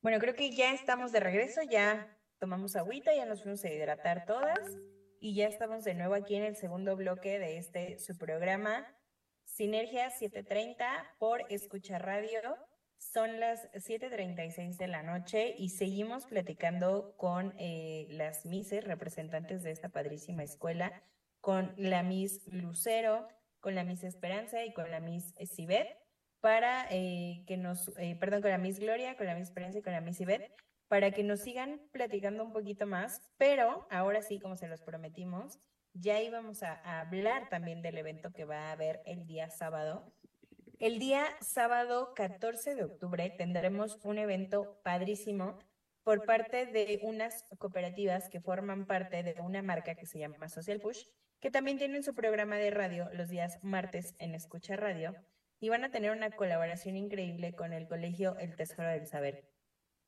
[0.06, 4.28] Bueno, creo que ya estamos de regreso, ya tomamos agüita, ya nos fuimos a hidratar
[4.28, 4.60] todas.
[5.20, 8.86] y ya estamos de nuevo aquí en el segundo bloque de este su programa
[9.46, 12.40] Sinergia 730 por Escucha Radio.
[13.00, 19.72] Son las 7:36 de la noche y seguimos platicando con eh, las Mises, representantes de
[19.72, 21.02] esta padrísima escuela,
[21.42, 23.28] con la Miss Lucero,
[23.60, 25.88] con la Miss Esperanza y con la Miss Sibet,
[26.46, 29.82] para eh, que nos, eh, perdón, con la Miss Gloria, con la Miss Esperanza y
[29.82, 30.52] con la Miss Sibet,
[30.88, 35.58] para que nos sigan platicando un poquito más, pero ahora sí, como se los prometimos,
[35.94, 40.14] ya íbamos a, a hablar también del evento que va a haber el día sábado.
[40.78, 45.58] El día sábado 14 de octubre tendremos un evento padrísimo
[46.04, 50.80] por parte de unas cooperativas que forman parte de una marca que se llama Social
[50.80, 51.08] Push,
[51.40, 55.16] que también tienen su programa de radio los días martes en Escucha Radio
[55.60, 59.48] y van a tener una colaboración increíble con el colegio El Tesoro del Saber.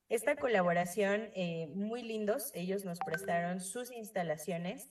[0.10, 4.90] Esta colaboración, eh, muy lindos, ellos nos prestaron sus instalaciones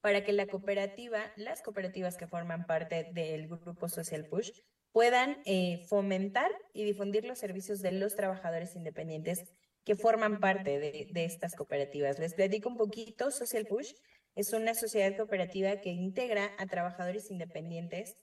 [0.00, 4.50] para que la cooperativa, las cooperativas que forman parte del grupo Social Push,
[4.92, 9.44] puedan eh, fomentar y difundir los servicios de los trabajadores independientes
[9.84, 12.18] que forman parte de, de, estas cooperativas.
[12.18, 13.92] Les platico un poquito, Social Push
[14.34, 18.16] es una sociedad cooperativa que integra a trabajadores independientes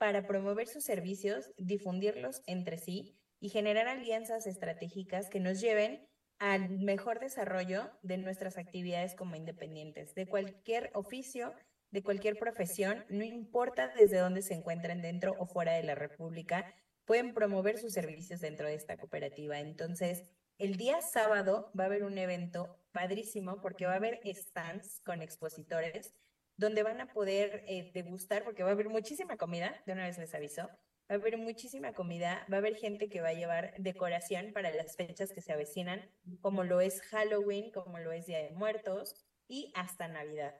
[0.00, 6.08] para promover sus servicios, difundirlos entre sí y generar alianzas estratégicas que nos lleven
[6.38, 11.52] al mejor desarrollo de nuestras actividades como independientes, de cualquier oficio,
[11.90, 16.74] de cualquier profesión, no importa desde dónde se encuentren dentro o fuera de la República,
[17.04, 19.60] pueden promover sus servicios dentro de esta cooperativa.
[19.60, 20.24] Entonces,
[20.56, 25.20] el día sábado va a haber un evento padrísimo porque va a haber stands con
[25.20, 26.14] expositores
[26.60, 30.18] donde van a poder eh, degustar, porque va a haber muchísima comida, de una vez
[30.18, 30.64] les aviso,
[31.10, 34.70] va a haber muchísima comida, va a haber gente que va a llevar decoración para
[34.70, 36.02] las fechas que se avecinan,
[36.42, 39.14] como lo es Halloween, como lo es Día de Muertos
[39.48, 40.54] y hasta Navidad.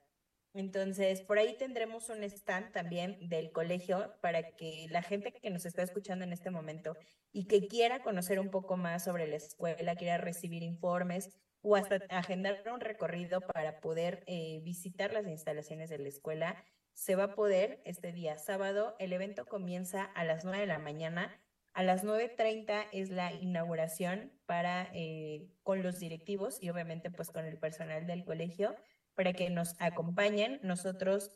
[0.54, 5.66] Entonces, por ahí tendremos un stand también del colegio para que la gente que nos
[5.66, 6.96] está escuchando en este momento
[7.30, 11.28] y que quiera conocer un poco más sobre la escuela, quiera recibir informes
[11.62, 17.16] o hasta agendar un recorrido para poder eh, visitar las instalaciones de la escuela, se
[17.16, 18.96] va a poder este día sábado.
[18.98, 21.40] El evento comienza a las 9 de la mañana.
[21.72, 27.44] A las 9.30 es la inauguración para eh, con los directivos y obviamente pues con
[27.44, 28.74] el personal del colegio
[29.14, 30.60] para que nos acompañen.
[30.62, 31.30] Nosotros,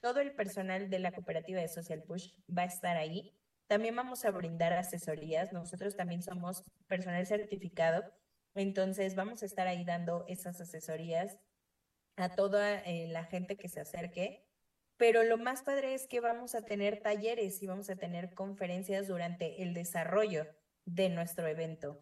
[0.00, 3.34] todo el personal de la cooperativa de Social Push va a estar ahí.
[3.66, 5.52] También vamos a brindar asesorías.
[5.52, 8.04] Nosotros también somos personal certificado
[8.58, 11.38] entonces vamos a estar ahí dando esas asesorías
[12.16, 14.44] a toda eh, la gente que se acerque.
[14.96, 19.06] Pero lo más padre es que vamos a tener talleres y vamos a tener conferencias
[19.06, 20.46] durante el desarrollo
[20.84, 22.00] de nuestro evento.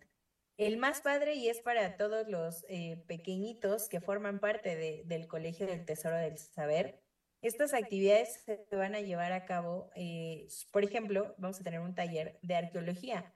[0.57, 5.27] El más padre y es para todos los eh, pequeñitos que forman parte de, del
[5.29, 7.03] Colegio del Tesoro del Saber.
[7.43, 11.95] Estas actividades se van a llevar a cabo, eh, por ejemplo, vamos a tener un
[11.95, 13.36] taller de arqueología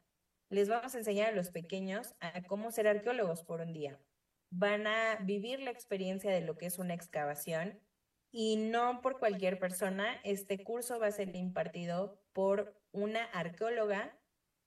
[0.50, 3.98] les vamos a enseñar a los pequeños a cómo ser arqueólogos por un día.
[4.50, 7.80] Van a vivir la experiencia de lo que es una excavación
[8.32, 10.20] y no por cualquier persona.
[10.24, 14.16] Este curso va a ser impartido por una arqueóloga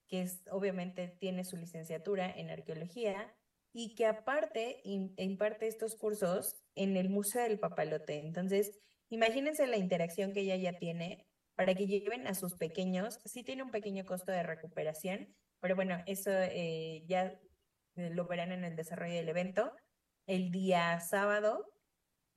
[0.07, 3.35] que es, obviamente tiene su licenciatura en arqueología
[3.73, 8.19] y que aparte imparte estos cursos en el Museo del Papalote.
[8.19, 13.19] Entonces, imagínense la interacción que ella ya tiene para que lleven a sus pequeños.
[13.25, 17.39] Sí tiene un pequeño costo de recuperación, pero bueno, eso eh, ya
[17.95, 19.73] eh, lo verán en el desarrollo del evento
[20.27, 21.73] el día sábado.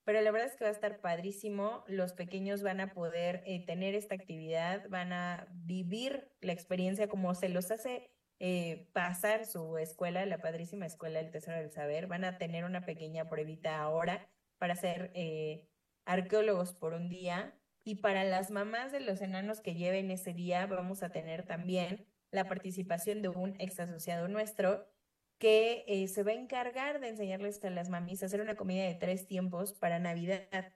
[0.05, 1.83] Pero la verdad es que va a estar padrísimo.
[1.89, 7.35] Los pequeños van a poder eh, tener esta actividad, van a vivir la experiencia como
[7.35, 8.13] se los hace
[8.93, 12.07] pasar su escuela, la padrísima escuela del Tesoro del Saber.
[12.07, 15.11] Van a tener una pequeña pruebita ahora para ser
[16.05, 17.59] arqueólogos por un día.
[17.83, 22.07] Y para las mamás de los enanos que lleven ese día, vamos a tener también
[22.37, 24.87] la participación de un ex asociado nuestro
[25.39, 28.85] que eh, se va a encargar de enseñarles a las mamis a hacer una comida
[28.85, 30.75] de tres tiempos para Navidad.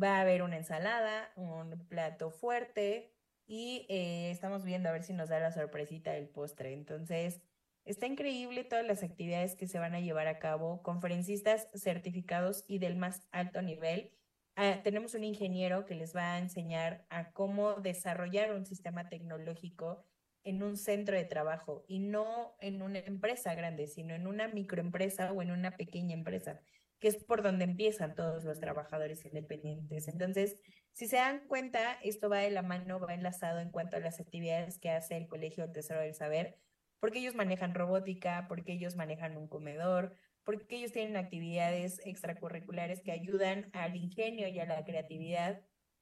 [0.00, 3.14] Va a haber una ensalada, un plato fuerte
[3.46, 6.74] y eh, estamos viendo a ver si nos da la sorpresita del postre.
[6.74, 7.40] Entonces,
[7.84, 12.78] está increíble todas las actividades que se van a llevar a cabo, conferencistas certificados y
[12.78, 14.12] del más alto nivel.
[14.56, 20.04] Ah, tenemos un ingeniero que les va a enseñar a cómo desarrollar un sistema tecnológico
[20.44, 25.32] en un centro de trabajo y no en una empresa grande, sino en una microempresa
[25.32, 26.60] o en una pequeña empresa,
[26.98, 30.08] que es por donde empiezan todos los trabajadores independientes.
[30.08, 30.56] Entonces,
[30.92, 34.20] si se dan cuenta, esto va de la mano, va enlazado en cuanto a las
[34.20, 36.58] actividades que hace el Colegio Tesoro del Saber,
[37.00, 43.12] porque ellos manejan robótica, porque ellos manejan un comedor, porque ellos tienen actividades extracurriculares que
[43.12, 45.60] ayudan al ingenio y a la creatividad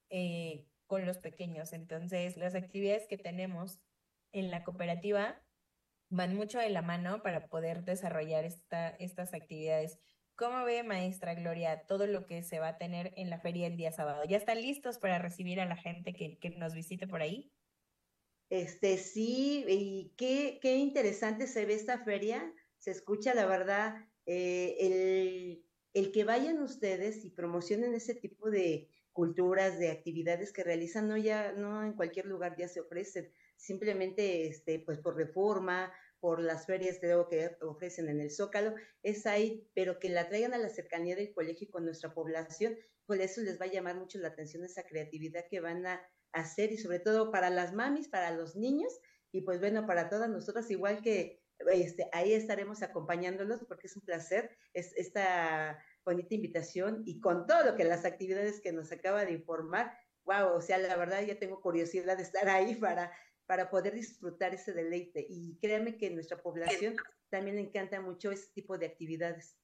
[0.08, 1.72] eh, con los pequeños.
[1.72, 3.80] Entonces, las actividades que tenemos
[4.32, 5.42] en la cooperativa
[6.08, 9.98] van mucho de la mano para poder desarrollar esta, estas actividades.
[10.34, 13.76] ¿Cómo ve, maestra Gloria, todo lo que se va a tener en la feria el
[13.76, 14.24] día sábado?
[14.24, 17.52] ¿Ya están listos para recibir a la gente que, que nos visite por ahí?
[18.48, 22.52] Este, sí, y qué, qué interesante se ve esta feria.
[22.78, 23.94] Se escucha, la verdad,
[24.26, 30.64] eh, el, el que vayan ustedes y promocionen ese tipo de culturas, de actividades que
[30.64, 35.92] realizan, no ya, no en cualquier lugar ya se ofrecen, simplemente este, pues por reforma,
[36.18, 37.14] por las ferias que
[37.62, 41.68] ofrecen en el Zócalo, es ahí, pero que la traigan a la cercanía del colegio
[41.70, 45.60] con nuestra población, por eso les va a llamar mucho la atención esa creatividad que
[45.60, 46.00] van a
[46.32, 49.00] hacer y sobre todo para las mamis, para los niños
[49.32, 51.42] y pues bueno, para todas nosotras, igual que
[51.72, 57.64] este, ahí estaremos acompañándolos porque es un placer es, esta bonita invitación y con todo
[57.64, 59.92] lo que las actividades que nos acaba de informar,
[60.24, 63.12] wow, o sea, la verdad ya tengo curiosidad de estar ahí para,
[63.50, 65.26] para poder disfrutar ese deleite.
[65.28, 66.94] Y créanme que nuestra población
[67.30, 69.58] también encanta mucho ese tipo de actividades.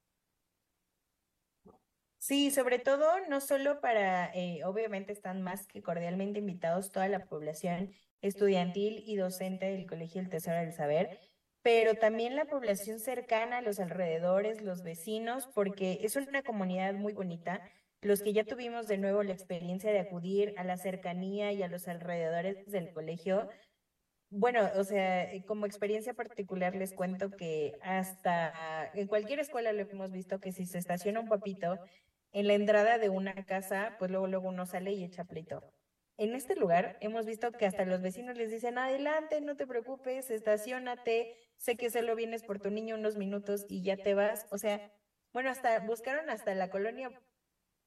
[2.19, 7.27] Sí, sobre todo, no solo para, eh, obviamente están más que cordialmente invitados toda la
[7.27, 11.21] población estudiantil y docente del Colegio El Tesoro del Saber,
[11.63, 17.63] pero también la población cercana, los alrededores, los vecinos, porque es una comunidad muy bonita.
[18.03, 21.69] Los que ya tuvimos de nuevo la experiencia de acudir a la cercanía y a
[21.69, 23.49] los alrededores del colegio,
[24.39, 29.81] bueno, o sea, eh, como experiencia particular les cuento que hasta en cualquier escuela lo
[29.81, 31.79] hemos visto que si se estaciona un papito
[32.33, 35.63] en la entrada de una casa, pues luego luego uno sale y echa pleito.
[36.19, 40.31] En este lugar hemos visto que hasta los vecinos les dicen, adelante, no te preocupes,
[40.31, 44.47] estacionate, sé que solo vienes por tu niño unos minutos y ya te vas.
[44.51, 44.93] O sea,
[45.33, 47.11] bueno, hasta buscaron hasta la colonia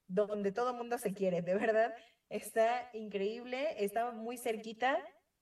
[0.07, 1.93] donde todo mundo se quiere, de verdad.
[2.29, 4.99] Está increíble, está muy cerquita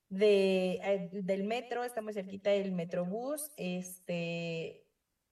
[0.10, 3.52] de, eh, del metro, estamos cerquita del Metrobús.
[3.58, 4.86] Este,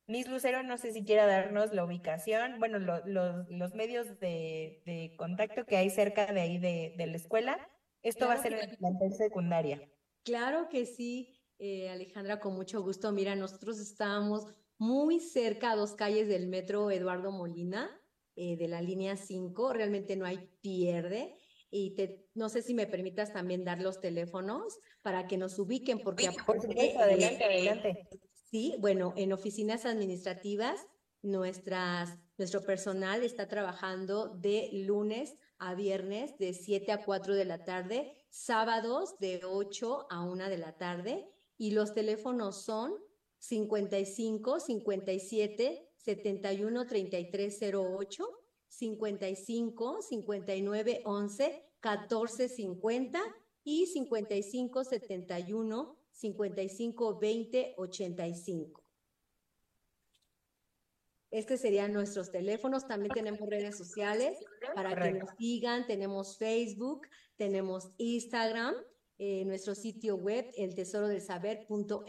[0.08, 5.78] Miss Lucero, no sé si quiera darnos la ubicación, bueno, los medios de, contacto que
[5.78, 7.70] hay cerca de ahí de, la escuela.
[8.04, 9.82] Esto va a ser en la secundaria.
[10.24, 13.12] Claro que sí, eh, Alejandra, con mucho gusto.
[13.12, 14.46] Mira, nosotros estamos
[14.78, 17.90] muy cerca a dos calles del metro Eduardo Molina,
[18.36, 19.74] eh, de la línea 5.
[19.74, 21.36] Realmente no hay pierde
[21.76, 26.00] y te, no sé si me permitas también dar los teléfonos para que nos ubiquen,
[26.00, 28.08] porque por supuesto, adelante, adelante.
[28.50, 30.80] Sí, bueno, en oficinas administrativas,
[31.22, 37.66] nuestras, nuestro personal está trabajando de lunes a viernes de 7 a 4 de la
[37.66, 42.94] tarde, sábados de 8 a 1 de la tarde, y los teléfonos son
[43.40, 48.45] 55 57 71 33 08
[48.78, 53.22] 55 59 11 14 50
[53.64, 58.84] y 55 71 55 20 85.
[61.32, 62.88] Estos serían nuestros teléfonos.
[62.88, 64.38] También tenemos redes sociales
[64.74, 65.86] para que nos sigan.
[65.86, 68.74] Tenemos Facebook, tenemos Instagram,
[69.18, 72.06] eh, nuestro sitio web, el tesoro del saber.edu.mx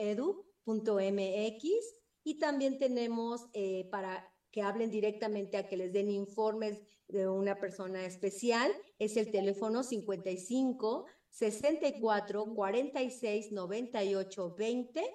[2.22, 7.60] y también tenemos eh, para que hablen directamente a que les den informes de una
[7.60, 15.14] persona especial, es el teléfono 55 64 46 98 20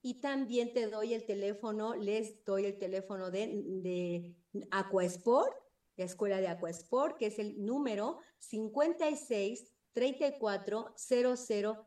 [0.00, 3.48] y también te doy el teléfono, les doy el teléfono de,
[3.82, 4.36] de
[4.70, 5.56] Aquasport,
[5.96, 11.84] la escuela de Aquasport, que es el número 56 34 00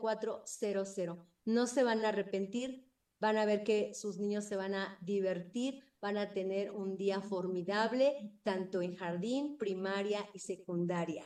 [0.00, 1.18] 0400.
[1.44, 5.91] No se van a arrepentir, van a ver que sus niños se van a divertir,
[6.02, 11.24] van a tener un día formidable, tanto en jardín, primaria y secundaria.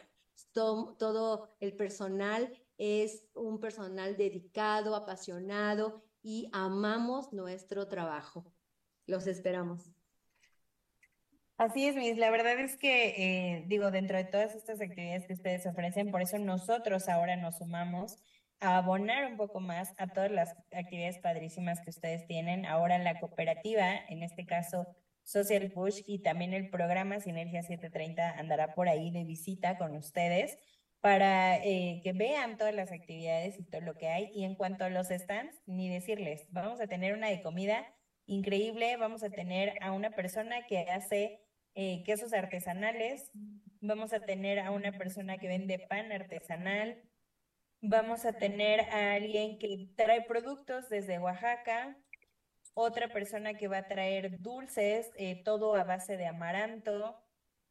[0.52, 8.52] Todo, el personal es un personal dedicado, apasionado y amamos nuestro trabajo.
[9.06, 9.90] Los esperamos.
[11.56, 12.18] Así es, Miss.
[12.18, 16.20] La verdad es que, eh, digo, dentro de todas estas actividades que ustedes ofrecen, por
[16.20, 18.18] eso nosotros ahora nos sumamos
[18.60, 22.66] a abonar un poco más a todas las actividades padrísimas que ustedes tienen.
[22.66, 24.86] Ahora la cooperativa, en este caso
[25.22, 30.56] Social Push y también el programa Sinergia 730 andará por ahí de visita con ustedes
[31.00, 34.30] para eh, que vean todas las actividades y todo lo que hay.
[34.34, 37.86] Y en cuanto a los stands, ni decirles, vamos a tener una de comida
[38.26, 41.40] increíble, vamos a tener a una persona que hace
[41.74, 43.30] eh, quesos artesanales,
[43.80, 47.02] vamos a tener a una persona que vende pan artesanal,
[47.82, 51.96] Vamos a tener a alguien que trae productos desde Oaxaca.
[52.74, 57.18] otra persona que va a traer dulces, eh, todo a base de amaranto,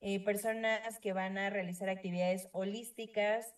[0.02, 3.54] eh, personas que van a realizar actividades holísticas,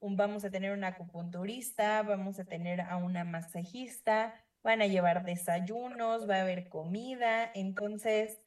[0.00, 6.28] vamos a tener un acupunturista, vamos a tener a una masajista, van a llevar desayunos,
[6.28, 8.40] va a haber comida, entonces,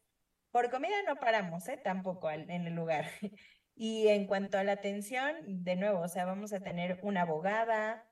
[0.52, 1.78] por comida no paramos, ¿eh?
[1.78, 3.06] Tampoco en el lugar.
[3.76, 8.08] Y en cuanto a la atención, de nuevo, o sea, vamos a tener una abogada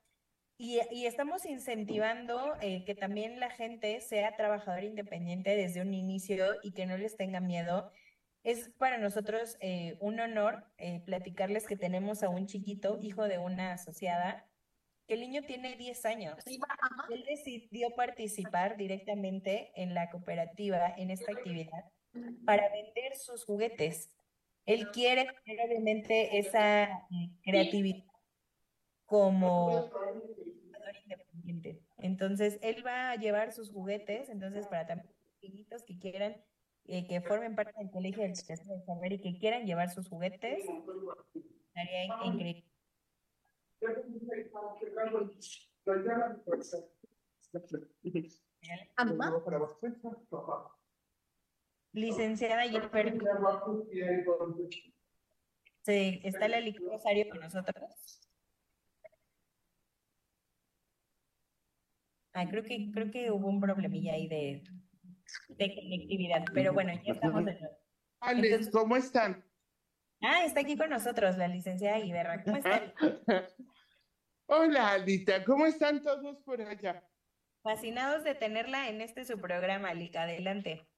[0.58, 6.46] y, y estamos incentivando eh, que también la gente sea trabajadora independiente desde un inicio
[6.62, 7.90] y que no les tenga miedo
[8.44, 13.38] es para nosotros eh, un honor eh, platicarles que tenemos a un chiquito, hijo de
[13.38, 14.46] una asociada,
[15.08, 16.36] que el niño tiene 10 años.
[16.46, 21.84] Él decidió participar directamente en la cooperativa, en esta actividad,
[22.44, 24.10] para vender sus juguetes.
[24.66, 28.04] Él quiere tener obviamente esa eh, creatividad
[29.04, 29.90] como
[31.02, 31.82] independiente.
[31.98, 36.36] Entonces, él va a llevar sus juguetes, entonces para también los niñitos que quieran
[36.86, 40.62] eh, que formen parte del colegio del de saber y que quieran llevar sus juguetes,
[41.68, 42.64] estaría increíble.
[51.94, 53.16] Licenciada Jennifer.
[55.82, 56.58] Sí, ¿está la
[56.90, 58.20] Rosario con nosotros?
[62.32, 64.64] Ah, creo que, creo que hubo un problemilla ahí de,
[65.50, 66.44] de conectividad.
[66.52, 67.76] Pero bueno, ya estamos de nuevo.
[68.20, 69.44] Alex, ¿cómo están?
[70.20, 72.42] Ah, está aquí con nosotros la licenciada Iberra.
[72.42, 72.92] ¿Cómo están?
[74.46, 75.44] Hola, Alita.
[75.44, 77.08] ¿Cómo están todos por allá?
[77.62, 80.22] Fascinados de tenerla en este su programa, Alita.
[80.22, 80.88] Adelante.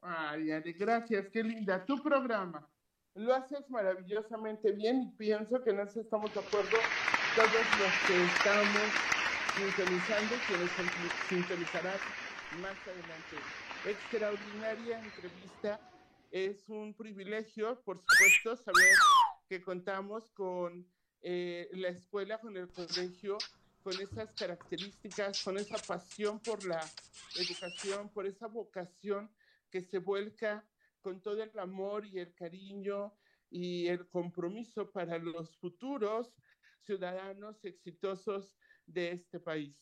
[0.00, 1.28] Ay, Ale, gracias.
[1.28, 1.84] Qué linda.
[1.84, 2.68] Tu programa.
[3.14, 6.78] Lo haces maravillosamente bien y pienso que nos estamos de acuerdo
[7.34, 8.92] todos los que estamos
[9.56, 10.70] sintonizando, quienes
[11.28, 11.98] sintonizarán
[12.62, 13.36] más adelante.
[13.86, 15.80] Extraordinaria entrevista.
[16.30, 18.94] Es un privilegio, por supuesto, saber
[19.48, 20.86] que contamos con
[21.22, 23.38] eh, la escuela, con el colegio,
[23.82, 26.80] con esas características, con esa pasión por la
[27.34, 29.30] educación, por esa vocación
[29.70, 30.68] que se vuelca
[31.00, 33.16] con todo el amor y el cariño
[33.50, 36.34] y el compromiso para los futuros
[36.80, 38.56] ciudadanos exitosos
[38.86, 39.76] de este país.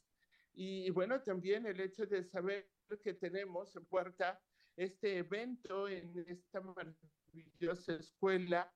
[0.52, 2.70] Y, bueno, también el hecho de saber
[3.02, 4.40] que tenemos en puerta
[4.76, 8.72] este evento en esta maravillosa escuela,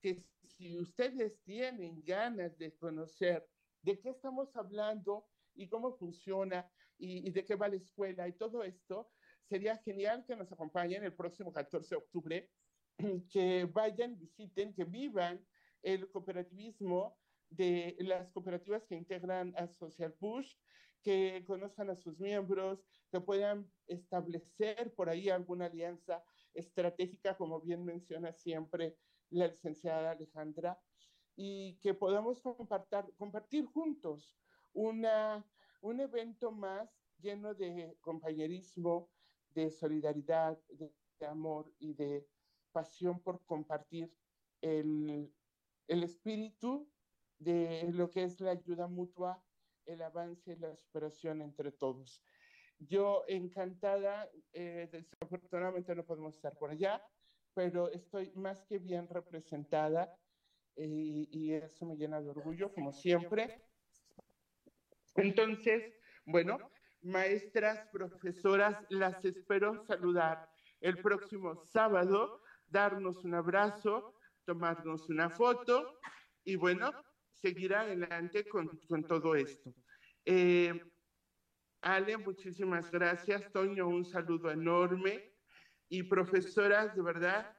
[0.00, 3.48] que si ustedes tienen ganas de conocer
[3.82, 8.32] de qué estamos hablando y cómo funciona y, y, de qué va la escuela y
[8.34, 9.10] todo esto,
[9.50, 12.50] sería genial que nos acompañen el próximo 14 de octubre,
[13.32, 15.44] que vayan, visiten, que vivan
[15.82, 20.54] el cooperativismo de las cooperativas que integran a Social Push,
[21.02, 26.22] que conozcan a sus miembros, que puedan establecer por ahí alguna alianza
[26.54, 28.98] estratégica, como bien menciona siempre
[29.30, 30.80] la licenciada Alejandra,
[31.34, 34.36] y que podamos compartir, compartir juntos
[34.72, 35.44] una,
[35.80, 36.88] un evento más
[37.18, 39.10] lleno de compañerismo,
[39.54, 40.92] de solidaridad, de,
[41.26, 42.26] amor y de
[42.72, 44.10] pasión por compartir
[44.62, 45.30] el,
[45.86, 46.88] el espíritu
[47.38, 49.42] de lo que es la ayuda mutua,
[49.84, 52.22] el avance y la superación entre todos.
[52.78, 57.02] Yo encantada, eh, desafortunadamente no podemos estar por allá,
[57.52, 60.16] pero estoy más que bien representada
[60.76, 63.62] eh, y eso me llena de orgullo, como siempre.
[65.16, 65.92] Entonces,
[66.24, 66.58] bueno,
[67.02, 70.48] maestras, profesoras, las espero saludar
[70.80, 75.98] el próximo sábado, darnos un abrazo, tomarnos una foto
[76.44, 76.92] y bueno,
[77.32, 78.68] seguir adelante con,
[79.06, 79.74] todo esto.
[80.24, 80.80] Eh,
[81.82, 83.50] Ale, muchísimas gracias.
[83.52, 85.32] Toño, un saludo enorme.
[85.88, 87.56] Y profesoras, de verdad,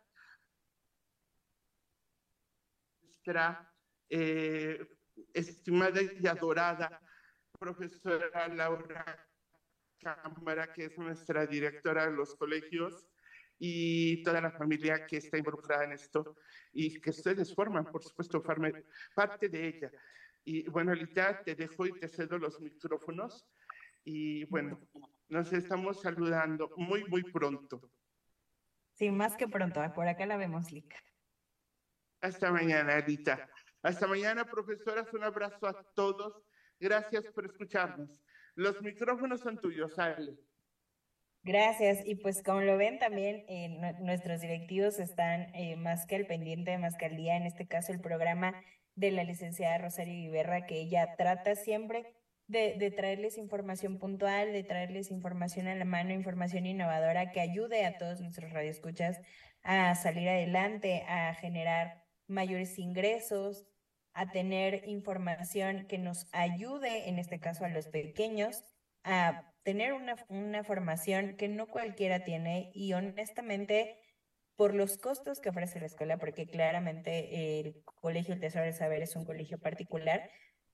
[3.01, 3.73] nuestra
[4.09, 4.87] eh,
[5.33, 7.01] estimada y adorada
[7.61, 9.30] profesora Laura
[10.01, 13.07] Cámara, que es nuestra directora de los colegios,
[13.63, 16.35] y toda la familia que está involucrada en esto
[16.73, 19.91] y que ustedes forman, por supuesto, parte de ella.
[20.43, 23.47] Y bueno, Lita, te dejo y te cedo los micrófonos.
[24.03, 24.79] Y bueno,
[25.29, 27.91] nos estamos saludando muy, muy pronto.
[28.93, 29.79] Sí, más que pronto.
[29.93, 30.97] Por acá la vemos, Lica.
[32.19, 33.47] Hasta mañana, Lita.
[33.83, 35.13] Hasta mañana, profesoras.
[35.13, 36.43] Un abrazo a todos.
[36.79, 38.23] Gracias por escucharnos.
[38.61, 40.37] Los micrófonos son tuyos, Ale.
[41.41, 42.05] Gracias.
[42.05, 46.77] Y pues como lo ven también, eh, nuestros directivos están eh, más que al pendiente,
[46.77, 48.53] más que al día, en este caso el programa
[48.93, 52.13] de la licenciada Rosario Iberra, que ella trata siempre
[52.45, 57.97] de, traerles información puntual, de traerles información a la mano, información innovadora que ayude a
[57.97, 59.19] todos nuestros radioescuchas
[59.63, 63.65] a salir adelante, a generar mayores ingresos,
[64.13, 68.63] a tener información que nos ayude, en este caso a los pequeños,
[69.03, 73.97] a tener una, una formación que no cualquiera tiene y honestamente
[74.55, 79.01] por los costos que ofrece la escuela, porque claramente el Colegio El Tesoro del Saber
[79.01, 80.29] es un colegio particular,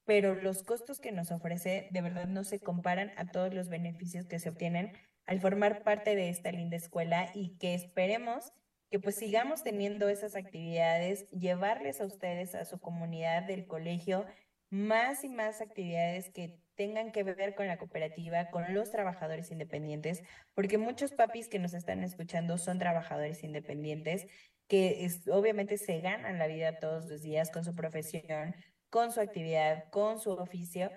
[0.06, 4.26] pero los costos que nos ofrece de verdad no se comparan a todos los beneficios
[4.26, 4.92] que se obtienen
[5.26, 8.52] al formar parte de esta linda escuela y que esperemos
[8.90, 14.26] que pues sigamos teniendo esas actividades, llevarles a ustedes, a su comunidad del colegio,
[14.70, 20.24] más y más actividades que tengan que ver con la cooperativa, con los trabajadores independientes,
[20.54, 24.28] porque muchos papis que nos están escuchando son trabajadores independientes
[24.68, 28.56] que obviamente se ganan la vida todos los días con su profesión,
[28.90, 30.92] con su actividad, con su oficio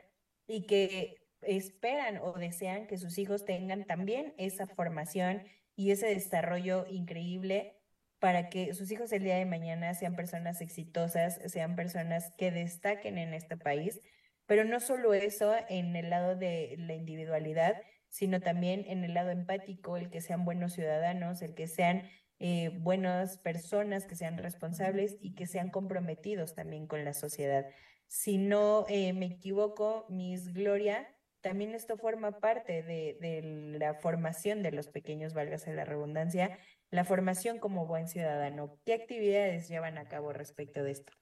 [0.47, 5.45] y que esperan o desean que sus hijos tengan también esa formación
[5.77, 7.80] y ese desarrollo increíble
[8.21, 13.19] para que sus hijos el día de mañana sean personas exitosas, sean personas que destaquen
[13.19, 14.01] en este país,
[14.47, 19.31] pero no solo eso en el lado de la individualidad, sino también en el lado
[19.31, 22.09] empático, el que sean buenos ciudadanos, el que sean
[22.39, 27.67] eh, buenas personas, que sean responsables y que sean comprometidos también con la sociedad.
[28.07, 31.07] Si no eh, me equivoco, Miss Gloria,
[31.41, 36.59] también esto forma parte de, la formación de los pequeños, válgase la redundancia,
[36.91, 38.81] la formación como buen ciudadano.
[38.85, 41.13] ¿Qué actividades llevan a cabo respecto de esto?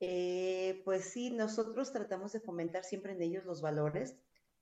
[0.00, 4.16] Eh, pues sí, nosotros tratamos de fomentar siempre en ellos los valores.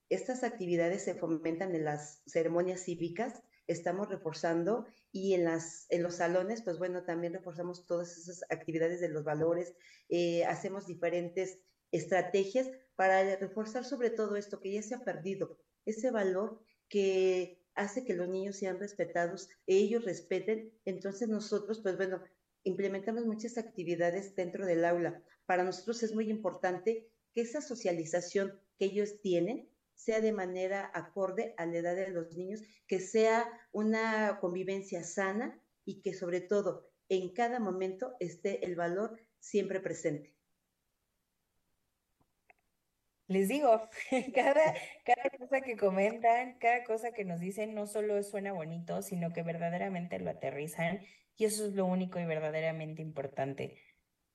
[0.08, 6.16] Estas actividades se fomentan en las ceremonias cívicas, estamos reforzando y en, las, en los
[6.16, 9.74] salones, pues bueno, también reforzamos todas esas actividades de los valores,
[10.08, 11.60] eh, hacemos diferentes
[11.92, 18.04] estrategias para reforzar sobre todo esto que ya se ha perdido, ese valor que hace
[18.04, 22.22] que los niños sean respetados, ellos respeten, entonces nosotros, pues bueno,
[22.64, 25.22] implementamos muchas actividades dentro del aula.
[25.46, 31.54] Para nosotros es muy importante que esa socialización que ellos tienen sea de manera acorde
[31.56, 36.88] a la edad de los niños, que sea una convivencia sana y que sobre todo
[37.08, 40.34] en cada momento esté el valor siempre presente.
[43.28, 43.88] Les digo,
[44.34, 49.32] cada, cada cosa que comentan, cada cosa que nos dicen, no solo suena bonito, sino
[49.32, 51.00] que verdaderamente lo aterrizan
[51.36, 53.76] y eso es lo único y verdaderamente importante.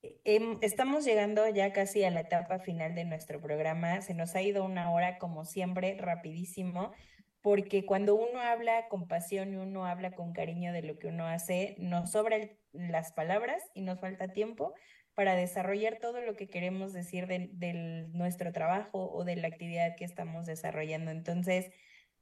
[0.02, 4.00] E, em, estamos llegando ya casi a la etapa final de nuestro programa.
[4.00, 6.92] Se nos ha ido una hora, como siempre, rapidísimo,
[7.40, 11.26] porque cuando uno habla con pasión y uno habla con cariño de lo que uno
[11.26, 14.74] hace, nos sobran las palabras y nos falta tiempo
[15.18, 20.04] para desarrollar todo lo que queremos decir de, nuestro trabajo o de la actividad que
[20.04, 21.10] estamos desarrollando.
[21.10, 21.72] Entonces,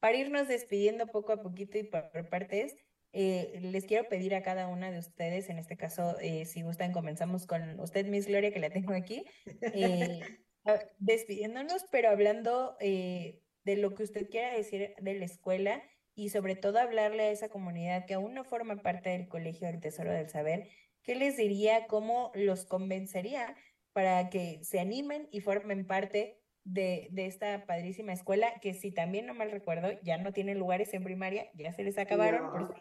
[0.00, 2.74] para irnos despidiendo poco a poquito y por partes,
[3.12, 6.92] eh, les quiero pedir a cada una de ustedes, en este caso, eh, si gustan,
[6.92, 9.26] comenzamos con usted, Miss Gloria, que la tengo aquí,
[9.60, 10.20] eh,
[10.98, 13.42] despidiéndonos, pero hablando de
[13.76, 15.82] lo que usted quiera decir de la escuela
[16.14, 19.80] y sobre todo hablarle a esa comunidad que aún no forma parte del Colegio del
[19.80, 20.70] Tesoro del Saber
[21.06, 21.86] ¿qué les diría?
[21.86, 23.56] ¿Cómo los convencería
[23.92, 29.34] para que se animen y formen parte de, esta padrísima escuela que si también no
[29.34, 32.74] mal recuerdo, ya no tiene lugares en primaria, ya se les acabaron.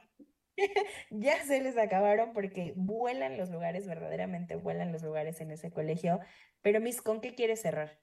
[1.11, 6.19] ya se les acabaron porque vuelan los lugares, verdaderamente vuelan los lugares en ese colegio.
[6.61, 7.99] Pero Miss, ¿con qué quiere cerrar?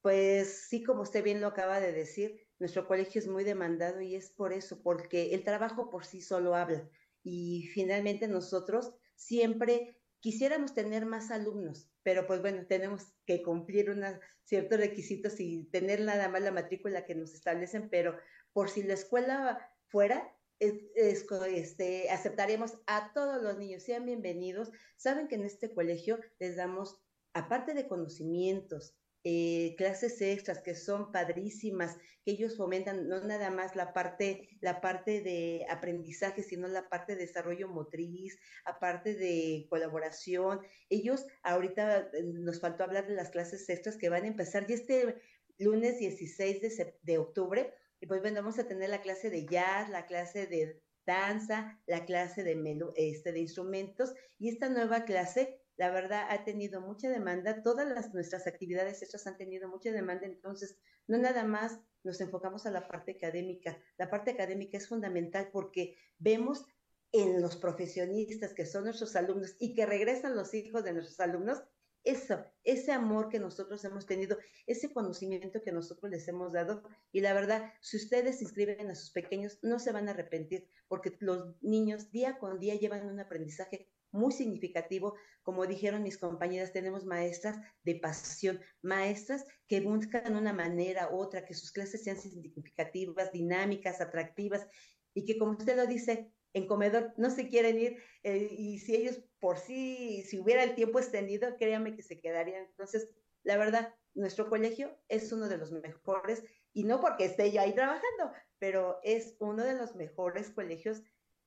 [0.00, 4.14] Pues sí, como usted bien lo acaba de decir, nuestro colegio es muy demandado y
[4.14, 6.88] es por eso, porque el trabajo por sí solo habla.
[7.22, 14.14] Y finalmente nosotros siempre quisiéramos tener más alumnos, pero pues bueno, tenemos que cumplir unos
[14.44, 18.16] ciertos requisitos y tener nada más la matrícula que nos establecen, pero
[18.52, 19.58] por si la escuela
[19.88, 24.70] fuera, este, aceptaremos a todos los niños, sean bienvenidos.
[24.96, 27.00] Saben que en este colegio les damos,
[27.34, 28.96] aparte de conocimientos,
[29.28, 34.80] eh, clases extras que son padrísimas, que ellos fomentan no nada más la parte, la
[34.80, 40.60] parte de aprendizaje, sino la parte de desarrollo motriz, aparte de colaboración.
[40.90, 44.74] Ellos, ahorita eh, nos faltó hablar de las clases extras que van a empezar y
[44.74, 45.16] este
[45.58, 49.88] lunes 16 de, de octubre, y pues bueno, vamos a tener la clase de jazz,
[49.90, 52.54] la clase de danza, la clase de,
[52.94, 58.14] este, de instrumentos y esta nueva clase la verdad ha tenido mucha demanda, todas las,
[58.14, 62.88] nuestras actividades hechas han tenido mucha demanda, entonces no nada más nos enfocamos a la
[62.88, 66.66] parte académica, la parte académica es fundamental porque vemos
[67.12, 71.62] en los profesionistas que son nuestros alumnos y que regresan los hijos de nuestros alumnos,
[72.04, 76.84] eso, ese amor que nosotros hemos tenido, ese conocimiento que nosotros les hemos dado.
[77.10, 81.16] Y la verdad, si ustedes inscriben a sus pequeños, no se van a arrepentir, porque
[81.18, 85.14] los niños día con día llevan un aprendizaje muy significativo.
[85.42, 91.44] Como dijeron mis compañeras, tenemos maestras de pasión, maestras que buscan una manera u otra,
[91.44, 94.66] que sus clases sean significativas, dinámicas, atractivas,
[95.14, 98.96] y que como usted lo dice, en comedor no se quieren ir, eh, y si
[98.96, 102.64] ellos por sí, si hubiera el tiempo extendido, créanme que se quedarían.
[102.64, 103.08] Entonces,
[103.42, 106.42] la verdad, nuestro colegio es uno de los mejores,
[106.72, 111.02] y no porque esté yo ahí trabajando, pero es uno de los mejores colegios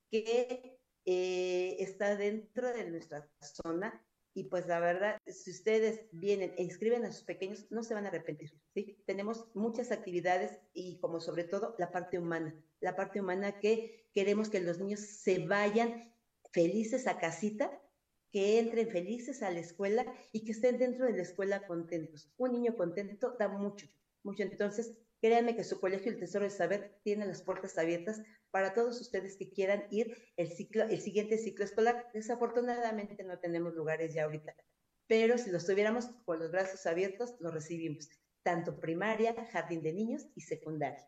[0.10, 0.79] que
[1.12, 4.00] eh, está dentro de nuestra zona
[4.36, 8.06] y pues la verdad, si ustedes vienen e inscriben a sus pequeños, no se van
[8.06, 8.54] a arrepentir.
[8.76, 9.02] ¿sí?
[9.08, 14.52] Tenemos muchas actividades y como sobre todo la parte humana, la parte humana que queremos
[14.52, 16.14] que los niños se vayan
[16.54, 17.82] felices a casita,
[18.32, 22.32] que entren felices a la escuela y que estén dentro de la escuela contentos.
[22.38, 23.88] Un niño contento da mucho,
[24.22, 24.44] mucho.
[24.44, 29.00] Entonces, créanme que su colegio El Tesoro del Saber tiene las puertas abiertas para todos
[29.02, 32.10] ustedes que quieran ir el, ciclo, el siguiente ciclo escolar.
[32.14, 34.56] Desafortunadamente no tenemos lugares ya ahorita,
[35.08, 38.10] pero si los tuviéramos con los brazos abiertos, los recibimos,
[38.44, 41.08] tanto primaria, jardín de niños y secundaria.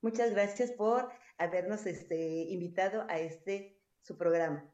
[0.00, 2.16] Muchas gracias por habernos este,
[2.48, 4.68] invitado a este su programa.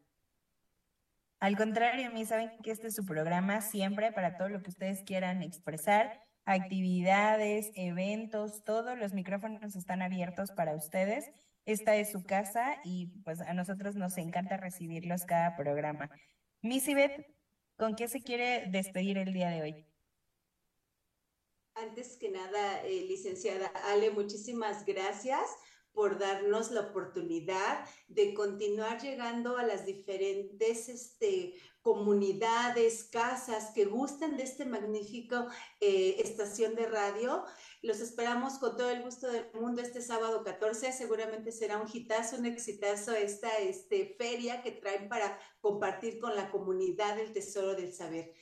[1.41, 4.71] Al contrario, a mí saben que este es su programa siempre para todo lo que
[4.71, 11.31] ustedes quieran expresar actividades, eventos, todos los micrófonos están abiertos para ustedes.
[11.67, 16.11] Esta es su casa y pues a nosotros nos encanta recibirlos cada programa.
[16.63, 17.27] Misibet,
[17.77, 19.87] ¿con qué se quiere despedir el día de hoy?
[21.75, 25.45] Antes que nada, eh, licenciada Ale, muchísimas gracias
[25.93, 31.55] por darnos la oportunidad de continuar llegando a las diferentes este,
[31.89, 35.47] comunidades, casas que gustan de este magnífico
[35.81, 37.47] eh, estación de radio.
[37.81, 40.93] Los esperamos con todo el gusto del mundo este sábado 14.
[40.93, 46.51] Seguramente será un hitazo, un exitazo esta este, feria que traen para compartir con la
[46.51, 48.35] comunidad del Tesoro del Saber.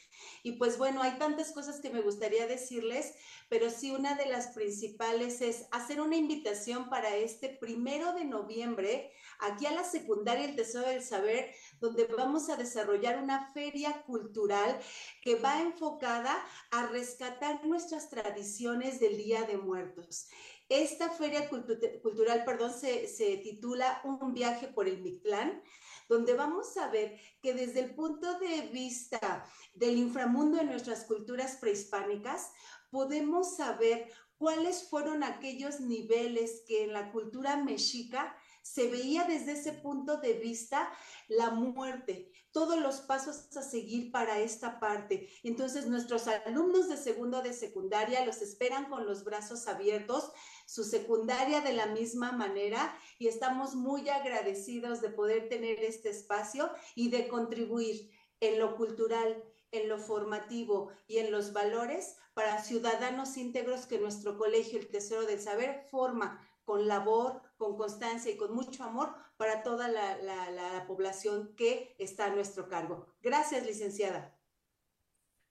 [0.42, 3.14] Y pues bueno, hay tantas cosas que me gustaría decirles,
[3.49, 9.12] pero sí una de las principales es hacer una invitación para este primero de noviembre
[9.38, 14.79] aquí a la secundaria El Tesoro del Saber, donde vamos a desarrollar una feria cultural
[15.22, 16.37] que va enfocada
[16.70, 20.29] a rescatar nuestras tradiciones del Día de Muertos.
[20.68, 25.62] Esta feria cultural, perdón, se, se titula Un viaje por el Mictlán
[26.09, 31.57] donde vamos a ver que desde el punto de vista del inframundo de nuestras culturas
[31.57, 32.53] prehispánicas,
[32.91, 38.37] podemos saber cuáles fueron aquellos niveles que en la cultura mexica
[38.73, 40.91] se veía desde ese punto de vista
[41.29, 45.29] la muerte, todos los pasos a seguir para esta parte.
[45.45, 50.33] Entonces, nuestros alumnos de segundo de secundaria los esperan con los brazos abiertos,
[50.67, 56.71] su secundaria de la misma manera, y estamos muy agradecidos de poder tener este espacio
[56.95, 58.11] y de contribuir
[58.41, 64.37] en lo cultural, en lo formativo y en los valores para ciudadanos íntegros que nuestro
[64.37, 69.62] colegio, el Tesoro del Saber, forma con labor, con constancia y con mucho amor para
[69.62, 73.07] toda la, población que está a nuestro cargo.
[73.23, 74.37] Gracias, licenciada.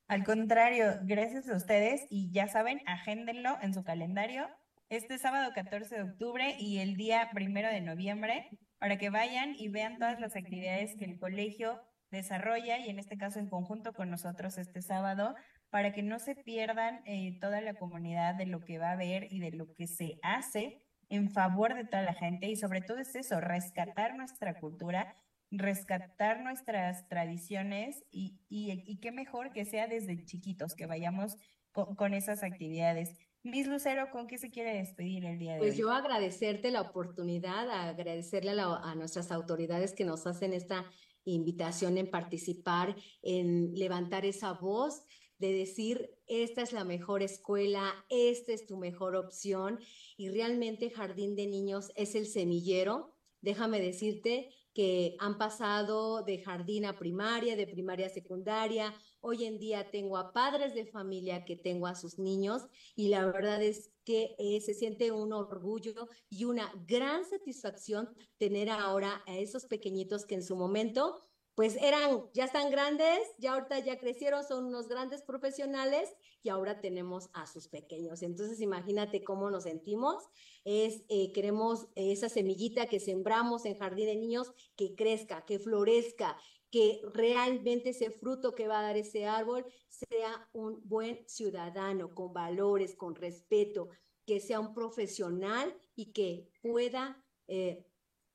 [0.08, 4.48] Al contrario, gracias a ustedes y ya saben, agéndenlo en su calendario
[4.90, 9.70] este sábado 14 de octubre y el día primero de noviembre para que vayan y
[9.70, 14.12] vean todas las actividades que el colegio desarrolla y en este caso en conjunto con
[14.12, 15.34] nosotros este sábado
[15.72, 19.32] para que no se pierdan eh, toda la comunidad de lo que va a haber
[19.32, 22.98] y de lo que se hace en favor de toda la gente y sobre todo
[22.98, 25.16] es eso, rescatar nuestra cultura,
[25.52, 31.38] rescatar nuestras tradiciones y, y, qué mejor que sea desde chiquitos, que vayamos
[31.72, 33.14] con, esas actividades.
[33.44, 35.78] Miss Lucero, ¿con qué se quiere despedir el día de pues hoy?
[35.78, 40.86] Pues yo agradecerte la oportunidad, agradecerle a, a nuestras autoridades que nos hacen esta
[41.26, 45.04] invitación en participar, en levantar esa voz
[45.38, 49.80] de decir, esta es la mejor escuela, esta es tu mejor opción
[50.18, 53.14] y realmente Jardín de Niños es el semillero.
[53.42, 58.94] Déjame decirte que han pasado de jardín a primaria, de primaria a secundaria.
[59.22, 62.64] Hoy en día tengo a padres de familia que tengo a sus niños
[62.94, 68.70] y la verdad es que eh, se siente un orgullo y una gran satisfacción tener
[68.70, 71.24] ahora a esos pequeñitos que en su momento
[71.56, 76.82] pues eran, ya están grandes, ya ahorita ya crecieron, son unos grandes profesionales y ahora
[76.82, 78.22] tenemos a sus pequeños.
[78.22, 80.22] Entonces, imagínate cómo nos sentimos.
[80.66, 86.38] Es, eh, queremos esa semillita que sembramos en Jardín de Niños que crezca, que florezca,
[86.72, 92.34] que realmente ese fruto que va a dar ese árbol sea un buen ciudadano, con
[92.34, 93.88] valores, con respeto,
[94.26, 97.86] que sea un profesional y que pueda eh,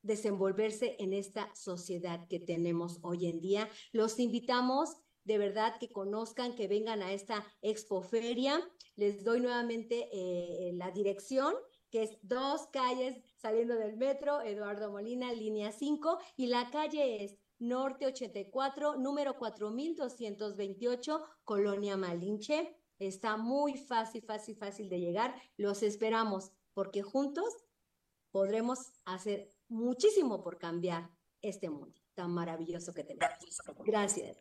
[0.03, 3.69] desenvolverse en esta sociedad que tenemos hoy en día.
[3.91, 8.59] Los invitamos de verdad que conozcan, que vengan a esta expoferia.
[8.95, 11.53] Les doy nuevamente eh, la dirección,
[11.89, 17.37] que es dos calles saliendo del metro, Eduardo Molina, línea 5, y la calle es
[17.59, 22.75] Norte 84, número 4228, Colonia Malinche.
[22.97, 25.35] Está muy fácil, fácil, fácil de llegar.
[25.57, 27.53] Los esperamos porque juntos
[28.31, 31.09] podremos hacer muchísimo por cambiar
[31.41, 33.29] este mundo tan maravilloso que tenemos.
[33.85, 34.37] Gracias.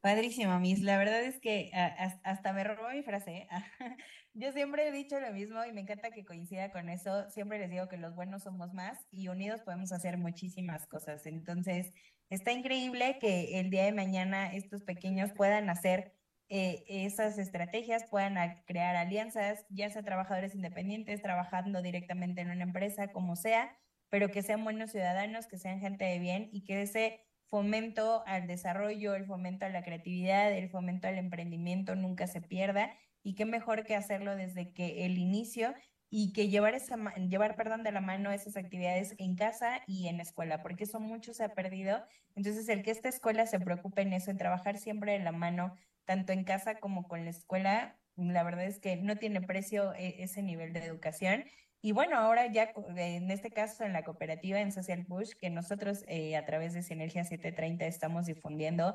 [0.00, 0.82] Padrísimo, Miss.
[0.82, 3.48] La verdad es que hasta me robó mi frase.
[4.34, 7.30] Yo siempre he dicho lo mismo y me encanta que coincida con eso.
[7.30, 11.24] Siempre les digo que los buenos somos más y unidos podemos hacer muchísimas cosas.
[11.24, 11.94] Entonces,
[12.28, 16.13] está increíble que el día de mañana estos pequeños puedan hacer
[16.48, 18.36] eh, esas estrategias, puedan
[18.66, 23.76] crear alianzas, ya sea trabajadores independientes, trabajando directamente en una empresa, como sea,
[24.10, 28.46] pero que sean buenos ciudadanos, que sean gente de bien y que ese fomento al
[28.46, 32.92] desarrollo, el fomento a la creatividad, el fomento al emprendimiento nunca se pierda
[33.22, 35.74] y qué mejor que hacerlo desde que el inicio
[36.10, 40.20] y que llevar esa llevar perdón de la mano esas actividades en casa y en
[40.20, 42.04] escuela, porque eso mucho se ha perdido.
[42.36, 45.74] Entonces, el que esta escuela se preocupe en eso, en trabajar siempre de la mano,
[46.04, 50.22] tanto en casa como con la escuela, la verdad es que no tiene precio e-,
[50.22, 51.44] ese nivel de educación.
[51.80, 56.04] Y bueno, ahora ya en este caso en la cooperativa en Social Push, que nosotros
[56.08, 58.94] eh, a través de Sinergia 730 estamos difundiendo,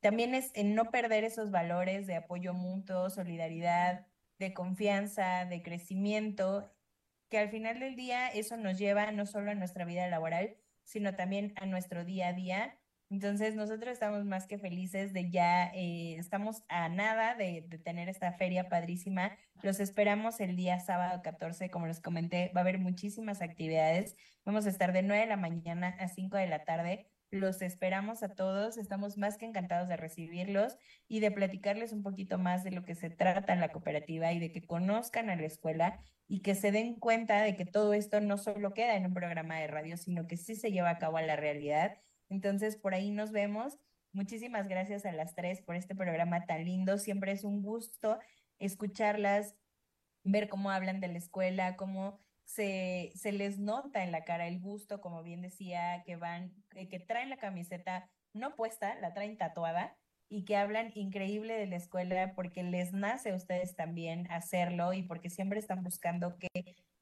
[0.00, 4.06] también es en no perder esos valores de apoyo mutuo, solidaridad,
[4.38, 6.70] de confianza, de crecimiento,
[7.30, 11.16] que al final del día eso nos lleva no solo a nuestra vida laboral, sino
[11.16, 12.78] también a nuestro día a día
[13.08, 18.08] entonces nosotros estamos más que felices de ya, eh, estamos a nada de, de, tener
[18.08, 19.36] esta feria padrísima.
[19.62, 24.16] Los esperamos el día sábado 14, como les comenté, va a haber muchísimas actividades.
[24.44, 27.06] Vamos a estar de 9 de la mañana a 5 de la tarde.
[27.30, 30.76] Los esperamos a todos, estamos más que encantados de recibirlos
[31.08, 34.38] y de platicarles un poquito más de lo que se trata en la cooperativa y
[34.40, 38.20] de que conozcan a la escuela y que se den cuenta de que todo esto
[38.20, 41.18] no solo queda en un programa de radio, sino que sí se lleva a cabo
[41.18, 41.98] a la realidad
[42.28, 43.78] entonces, por ahí nos vemos.
[44.12, 46.98] Muchísimas gracias a las tres por este programa tan lindo.
[46.98, 48.18] Siempre es un gusto
[48.58, 49.56] escucharlas,
[50.24, 54.60] ver cómo hablan de la escuela, cómo se, se les nota en la cara el
[54.60, 59.36] gusto, como bien decía, que van, eh, que traen la camiseta no puesta, la traen
[59.36, 59.96] tatuada
[60.28, 65.02] y que hablan increíble de la escuela porque les nace a ustedes también hacerlo y
[65.02, 66.48] porque siempre están buscando que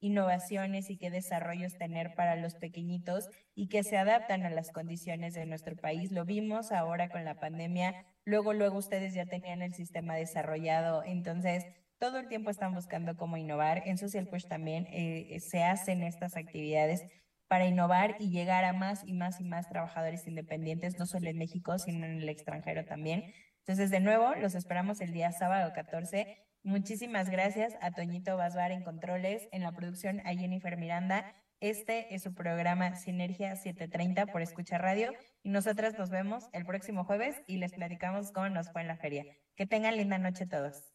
[0.05, 5.35] innovaciones y qué desarrollos tener para los pequeñitos y que se adaptan a las condiciones
[5.35, 6.13] de nuestro país.
[6.13, 11.65] Lo vimos ahora con la pandemia, luego, luego ustedes ya tenían el sistema desarrollado, entonces
[11.99, 13.83] todo el tiempo están buscando cómo innovar.
[13.87, 17.03] En Social Push también eh, se hacen estas actividades
[17.49, 21.39] para innovar y llegar a más y más y más trabajadores independientes, no solo en
[21.39, 23.33] México, sino en el extranjero también.
[23.61, 28.83] Entonces, de nuevo, los esperamos el día sábado 14 Muchísimas gracias a Toñito Basbar en
[28.83, 31.35] Controles, en la producción a Jennifer Miranda.
[31.61, 35.13] Este es su programa Sinergia 730 por Escucha Radio
[35.43, 38.97] y nosotras nos vemos el próximo jueves y les platicamos cómo nos fue en la
[38.97, 39.27] feria.
[39.57, 40.95] Que tengan linda noche todos.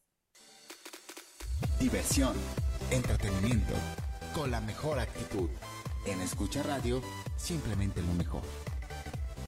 [1.80, 2.36] Diversión,
[2.90, 3.76] entretenimiento,
[4.34, 5.52] con la mejor actitud.
[6.08, 7.00] En Escucha Radio,
[7.38, 8.42] simplemente lo mejor.